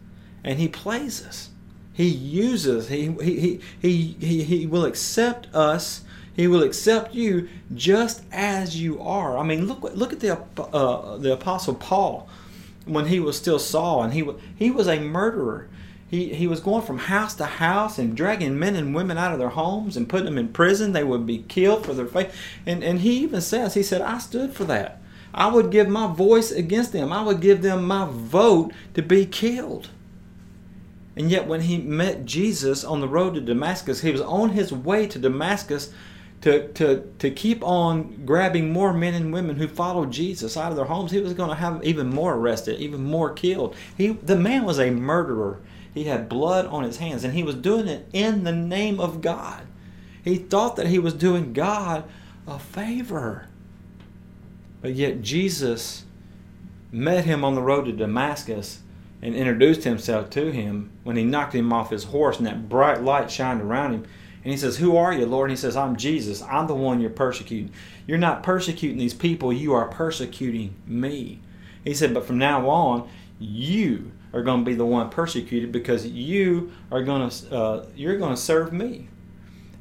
and 0.43 0.59
He 0.59 0.67
plays 0.67 1.25
us. 1.25 1.49
He 1.93 2.07
uses, 2.07 2.87
he, 2.87 3.11
he, 3.21 3.59
he, 3.81 4.15
he, 4.19 4.43
he 4.43 4.65
will 4.65 4.85
accept 4.85 5.53
us. 5.53 6.01
He 6.33 6.47
will 6.47 6.63
accept 6.63 7.13
you 7.13 7.49
just 7.75 8.23
as 8.31 8.81
you 8.81 9.01
are. 9.01 9.37
I 9.37 9.43
mean, 9.43 9.67
look 9.67 9.83
look 9.83 10.13
at 10.13 10.21
the 10.21 10.39
uh, 10.57 11.17
the 11.17 11.33
apostle 11.33 11.75
Paul 11.75 12.29
when 12.85 13.07
he 13.07 13.19
was 13.19 13.37
still 13.37 13.59
Saul, 13.59 14.03
and 14.03 14.13
he 14.13 14.27
he 14.55 14.71
was 14.71 14.87
a 14.87 14.99
murderer. 14.99 15.67
He, 16.09 16.33
he 16.33 16.45
was 16.45 16.59
going 16.59 16.85
from 16.85 16.97
house 16.97 17.35
to 17.35 17.45
house 17.45 17.97
and 17.97 18.17
dragging 18.17 18.59
men 18.59 18.75
and 18.75 18.93
women 18.93 19.17
out 19.17 19.31
of 19.31 19.39
their 19.39 19.47
homes 19.47 19.95
and 19.95 20.09
putting 20.09 20.25
them 20.25 20.37
in 20.37 20.49
prison. 20.49 20.91
They 20.91 21.05
would 21.05 21.25
be 21.25 21.45
killed 21.47 21.85
for 21.85 21.93
their 21.93 22.05
faith. 22.05 22.35
And, 22.65 22.83
and 22.83 22.99
he 22.99 23.19
even 23.19 23.39
says, 23.39 23.75
he 23.75 23.83
said, 23.83 24.01
I 24.01 24.17
stood 24.17 24.51
for 24.51 24.65
that. 24.65 25.01
I 25.33 25.47
would 25.47 25.71
give 25.71 25.87
my 25.87 26.13
voice 26.13 26.51
against 26.51 26.91
them. 26.91 27.13
I 27.13 27.23
would 27.23 27.39
give 27.39 27.61
them 27.61 27.85
my 27.85 28.05
vote 28.11 28.73
to 28.93 29.01
be 29.01 29.25
killed. 29.25 29.89
And 31.15 31.31
yet, 31.31 31.47
when 31.47 31.61
he 31.61 31.77
met 31.77 32.25
Jesus 32.25 32.83
on 32.83 32.99
the 32.99 33.07
road 33.07 33.35
to 33.35 33.41
Damascus, 33.41 34.01
he 34.01 34.11
was 34.11 34.21
on 34.21 34.49
his 34.49 34.73
way 34.73 35.07
to 35.07 35.19
Damascus 35.19 35.93
to, 36.41 36.67
to, 36.69 37.01
to 37.19 37.29
keep 37.29 37.63
on 37.63 38.25
grabbing 38.25 38.71
more 38.71 38.93
men 38.93 39.13
and 39.13 39.31
women 39.31 39.55
who 39.55 39.67
followed 39.67 40.11
Jesus 40.11 40.57
out 40.57 40.71
of 40.71 40.75
their 40.75 40.85
homes. 40.85 41.11
He 41.11 41.21
was 41.21 41.33
going 41.33 41.49
to 41.49 41.55
have 41.55 41.83
even 41.83 42.09
more 42.09 42.35
arrested, 42.35 42.79
even 42.79 43.03
more 43.03 43.31
killed. 43.31 43.75
He, 43.95 44.09
the 44.09 44.35
man 44.35 44.65
was 44.65 44.79
a 44.79 44.89
murderer. 44.89 45.59
He 45.93 46.05
had 46.05 46.29
blood 46.29 46.65
on 46.65 46.83
his 46.83 46.97
hands, 46.97 47.23
and 47.23 47.33
he 47.33 47.43
was 47.43 47.55
doing 47.55 47.87
it 47.87 48.07
in 48.11 48.43
the 48.43 48.51
name 48.51 48.99
of 48.99 49.21
God. 49.21 49.63
He 50.23 50.37
thought 50.37 50.75
that 50.77 50.87
he 50.87 50.99
was 50.99 51.13
doing 51.13 51.53
God 51.53 52.05
a 52.47 52.57
favor. 52.57 53.47
But 54.81 54.93
yet 54.93 55.21
Jesus 55.21 56.05
met 56.91 57.25
him 57.25 57.45
on 57.45 57.55
the 57.55 57.61
road 57.61 57.85
to 57.85 57.91
Damascus 57.91 58.81
and 59.21 59.35
introduced 59.35 59.83
himself 59.83 60.29
to 60.31 60.51
him 60.51 60.91
when 61.03 61.15
he 61.15 61.23
knocked 61.23 61.53
him 61.53 61.71
off 61.71 61.91
his 61.91 62.05
horse 62.05 62.37
and 62.37 62.47
that 62.47 62.67
bright 62.67 63.01
light 63.03 63.29
shined 63.29 63.61
around 63.61 63.93
him. 63.93 64.05
And 64.43 64.51
he 64.51 64.57
says, 64.57 64.77
Who 64.77 64.97
are 64.97 65.13
you, 65.13 65.25
Lord? 65.25 65.49
And 65.49 65.57
he 65.57 65.61
says, 65.61 65.75
I'm 65.75 65.95
Jesus. 65.95 66.41
I'm 66.43 66.67
the 66.67 66.75
one 66.75 66.99
you're 66.99 67.09
persecuting. 67.09 67.71
You're 68.07 68.17
not 68.17 68.43
persecuting 68.43 68.97
these 68.97 69.13
people, 69.13 69.53
you 69.53 69.73
are 69.73 69.87
persecuting 69.87 70.75
me. 70.85 71.41
He 71.83 71.93
said, 71.93 72.13
But 72.13 72.25
from 72.25 72.37
now 72.37 72.69
on, 72.69 73.09
you 73.39 74.11
are 74.33 74.43
going 74.43 74.63
to 74.63 74.65
be 74.65 74.75
the 74.75 74.85
one 74.85 75.09
persecuted 75.09 75.71
because 75.71 76.07
you 76.07 76.71
are 76.91 77.03
going 77.03 77.29
to 77.29 77.55
uh, 77.55 77.85
you're 77.95 78.17
going 78.17 78.35
to 78.35 78.41
serve 78.41 78.71
me. 78.71 79.09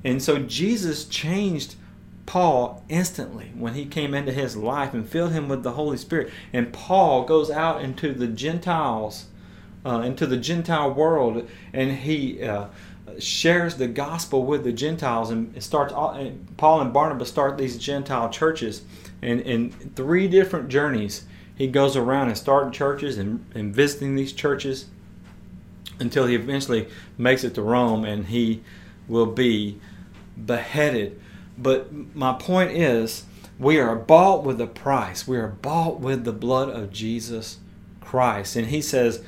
And 0.04 0.22
so 0.22 0.38
Jesus 0.38 1.04
changed 1.04 1.76
Paul 2.26 2.84
instantly 2.88 3.52
when 3.54 3.74
he 3.74 3.86
came 3.86 4.14
into 4.14 4.32
his 4.32 4.56
life 4.56 4.94
and 4.94 5.08
filled 5.08 5.32
him 5.32 5.48
with 5.48 5.62
the 5.62 5.72
Holy 5.72 5.96
Spirit. 5.96 6.30
And 6.52 6.72
Paul 6.72 7.24
goes 7.24 7.50
out 7.50 7.82
into 7.82 8.14
the 8.14 8.28
Gentiles, 8.28 9.26
uh, 9.84 10.00
into 10.00 10.26
the 10.26 10.36
Gentile 10.36 10.92
world, 10.92 11.48
and 11.72 11.98
he 11.98 12.42
uh, 12.42 12.66
shares 13.22 13.76
the 13.76 13.86
gospel 13.88 14.44
with 14.44 14.64
the 14.64 14.72
Gentiles. 14.72 15.30
And 15.30 15.62
starts. 15.62 15.92
And 15.96 16.56
Paul 16.56 16.80
and 16.80 16.92
Barnabas 16.92 17.28
start 17.28 17.58
these 17.58 17.78
Gentile 17.78 18.30
churches, 18.30 18.82
and 19.22 19.40
in 19.40 19.70
three 19.70 20.28
different 20.28 20.68
journeys, 20.68 21.24
he 21.56 21.66
goes 21.66 21.96
around 21.96 22.28
and 22.28 22.38
starting 22.38 22.72
churches 22.72 23.18
and, 23.18 23.44
and 23.54 23.74
visiting 23.74 24.14
these 24.14 24.32
churches 24.32 24.86
until 25.98 26.26
he 26.26 26.34
eventually 26.34 26.88
makes 27.18 27.44
it 27.44 27.54
to 27.54 27.62
Rome, 27.62 28.04
and 28.04 28.26
he 28.26 28.62
will 29.08 29.26
be 29.26 29.78
beheaded 30.46 31.20
but 31.60 31.92
my 32.14 32.32
point 32.32 32.70
is, 32.70 33.24
we 33.58 33.78
are 33.78 33.94
bought 33.94 34.44
with 34.44 34.60
a 34.60 34.66
price. 34.66 35.28
We 35.28 35.36
are 35.36 35.48
bought 35.48 36.00
with 36.00 36.24
the 36.24 36.32
blood 36.32 36.70
of 36.70 36.90
Jesus 36.90 37.58
Christ. 38.00 38.56
And 38.56 38.68
he 38.68 38.80
says, 38.80 39.22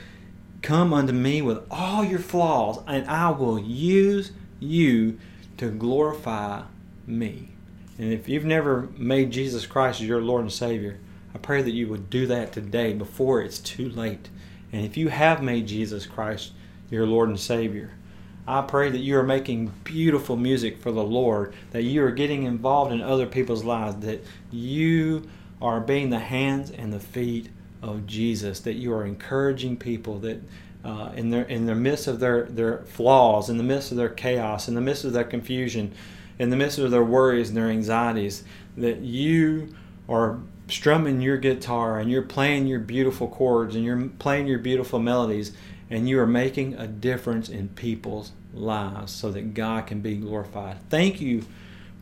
Come 0.63 0.95
unto 0.95 1.13
me 1.13 1.43
with 1.43 1.65
all 1.71 2.05
your 2.05 2.21
flaws, 2.21 2.79
and 2.87 3.09
I 3.09 3.31
will 3.31 3.59
use 3.59 4.31
you 4.61 5.19
to 5.57 5.71
glorify 5.71 6.63
me. 7.05 7.49
And 7.99 8.13
if 8.13 8.29
you've 8.29 8.45
never 8.45 8.89
made 8.97 9.33
Jesus 9.33 9.67
Christ 9.67 10.01
your 10.01 10.23
Lord 10.23 10.43
and 10.43 10.53
Savior, 10.53 10.99
I 11.35 11.39
pray 11.39 11.63
that 11.63 11.73
you 11.73 11.89
would 11.89 12.11
do 12.11 12.29
that 12.29 12.53
today 12.53 12.93
before 12.93 13.43
it's 13.43 13.59
too 13.59 13.89
late. 13.91 14.29
And 14.73 14.85
if 14.87 14.97
you 14.97 15.09
have 15.09 15.43
made 15.43 15.67
Jesus 15.67 16.07
Christ 16.07 16.53
your 16.91 17.07
Lord 17.07 17.29
and 17.29 17.41
Savior, 17.41 17.95
I 18.47 18.63
pray 18.63 18.91
that 18.91 18.99
you 18.99 19.17
are 19.19 19.25
making 19.25 19.73
beautiful 19.83 20.37
music 20.37 20.79
for 20.79 20.93
the 20.93 21.03
Lord, 21.03 21.55
that 21.73 21.83
you 21.83 22.05
are 22.05 22.11
getting 22.13 22.45
involved 22.45 22.93
in 22.93 23.01
other 23.01 23.27
people's 23.27 23.65
lives, 23.65 23.97
that 24.05 24.25
you 24.51 25.29
are 25.61 25.81
being 25.81 26.11
the 26.11 26.19
hands 26.19 26.71
and 26.71 26.93
the 26.93 27.01
feet 27.01 27.49
of 27.83 28.07
Jesus, 28.07 28.61
that 28.61 28.75
you 28.75 28.93
are 28.95 29.05
encouraging 29.05 29.77
people 29.77 30.19
that 30.21 30.41
uh, 30.85 31.13
in 31.15 31.31
their 31.31 31.45
in 31.45 31.67
the 31.67 31.75
midst 31.75 32.07
of 32.07 32.21
their, 32.21 32.45
their 32.45 32.79
flaws, 32.85 33.49
in 33.49 33.57
the 33.59 33.65
midst 33.65 33.91
of 33.91 33.97
their 33.97 34.09
chaos, 34.09 34.69
in 34.69 34.75
the 34.75 34.81
midst 34.81 35.05
of 35.05 35.13
their 35.13 35.25
confusion, 35.25 35.93
in 36.39 36.51
the 36.51 36.57
midst 36.57 36.79
of 36.79 36.91
their 36.91 37.05
worries 37.05 37.49
and 37.49 37.57
their 37.57 37.71
anxieties, 37.71 38.45
that 38.77 38.99
you 38.99 39.75
are 40.09 40.39
strumming 40.69 41.21
your 41.21 41.37
guitar 41.37 41.99
and 41.99 42.11
you're 42.11 42.23
playing 42.23 42.67
your 42.67 42.81
beautiful 42.81 43.29
chords 43.29 43.77
and 43.77 43.85
you're 43.85 44.09
playing 44.19 44.47
your 44.47 44.59
beautiful 44.59 44.99
melodies 44.99 45.53
and 45.91 46.09
you 46.09 46.19
are 46.19 46.27
making 46.27 46.75
a 46.75 46.87
difference 46.87 47.49
in 47.49 47.69
people's 47.69 48.33
lives 48.55 49.13
so 49.13 49.31
that 49.31 49.55
God 49.55 49.87
can 49.87 50.01
be 50.01 50.17
glorified. 50.17 50.79
Thank 50.89 51.21
you 51.21 51.45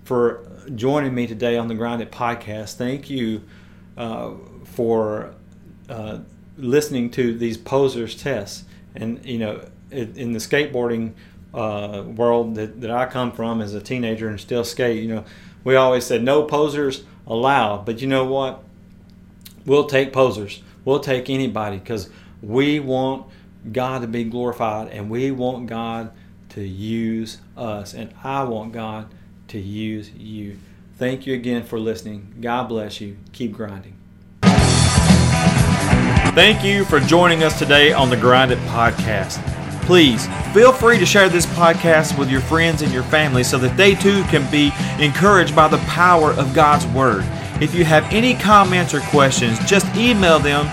for 0.05 0.47
joining 0.75 1.15
me 1.15 1.27
today 1.27 1.57
on 1.57 1.69
the 1.69 1.75
Grounded 1.75 2.13
podcast. 2.13 2.75
Thank 2.75 3.11
you 3.11 3.43
uh, 3.97 4.33
for 4.65 5.35
uh, 5.91 6.21
listening 6.57 7.11
to 7.11 7.37
these 7.37 7.57
posers 7.57 8.15
tests. 8.21 8.65
And, 8.95 9.25
you 9.25 9.39
know, 9.39 9.69
in 9.91 10.33
the 10.33 10.39
skateboarding 10.39 11.13
uh, 11.53 12.05
world 12.07 12.55
that, 12.55 12.81
that 12.81 12.91
I 12.91 13.07
come 13.07 13.33
from 13.33 13.61
as 13.61 13.75
a 13.75 13.81
teenager 13.81 14.29
and 14.29 14.41
still 14.41 14.65
skate, 14.65 15.03
you 15.03 15.09
know, 15.09 15.25
we 15.65 15.77
always 15.77 16.05
said 16.05 16.23
no 16.23 16.45
posers 16.45 17.05
allowed. 17.27 17.85
But 17.85 18.01
you 18.01 18.07
know 18.07 18.25
what? 18.25 18.63
We'll 19.67 19.87
take 19.87 20.13
posers. 20.13 20.63
We'll 20.85 21.01
take 21.01 21.29
anybody 21.29 21.79
because 21.79 22.09
we 22.43 22.81
want 22.81 23.27
God 23.71 24.01
to 24.03 24.09
be 24.09 24.25
glorified 24.25 24.89
and 24.89 25.11
we 25.11 25.31
want 25.31 25.67
God 25.67 26.13
to 26.51 26.63
use 26.63 27.39
us 27.57 27.95
and 27.95 28.15
I 28.25 28.45
want 28.45 28.73
God 28.73 29.13
to 29.49 29.59
use 29.59 30.11
you. 30.13 30.59
Thank 30.97 31.27
you 31.27 31.35
again 31.35 31.65
for 31.65 31.79
listening. 31.79 32.37
God 32.41 32.69
bless 32.69 33.01
you. 33.01 33.19
Keep 33.33 33.53
grinding. 33.53 34.00
Thank 36.41 36.65
you 36.65 36.87
for 36.87 37.01
joining 37.01 37.43
us 37.43 37.59
today 37.59 37.93
on 37.93 38.09
the 38.09 38.17
Grinded 38.17 38.57
Podcast. 38.61 39.45
Please 39.83 40.27
feel 40.55 40.73
free 40.73 40.99
to 40.99 41.05
share 41.05 41.29
this 41.29 41.45
podcast 41.45 42.19
with 42.19 42.31
your 42.31 42.41
friends 42.41 42.81
and 42.81 42.91
your 42.91 43.03
family 43.03 43.45
so 43.45 43.59
that 43.59 43.77
they 43.77 43.95
too 43.95 44.23
can 44.25 44.51
be 44.51 44.73
encouraged 44.99 45.55
by 45.55 45.69
the 45.69 45.77
power 45.81 46.33
of 46.33 46.55
God's 46.55 46.87
Word. 46.87 47.27
If 47.61 47.75
you 47.75 47.85
have 47.85 48.11
any 48.11 48.33
comments 48.33 48.95
or 48.95 49.01
questions, 49.01 49.59
just 49.67 49.85
email 49.95 50.39
them 50.39 50.65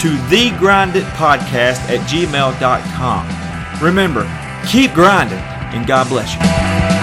to 0.00 0.08
thegrindedpodcast 0.28 1.88
at 1.88 2.00
gmail.com. 2.06 3.82
Remember, 3.82 4.60
keep 4.68 4.92
grinding, 4.92 5.38
and 5.38 5.86
God 5.86 6.06
bless 6.10 6.34
you. 6.34 6.93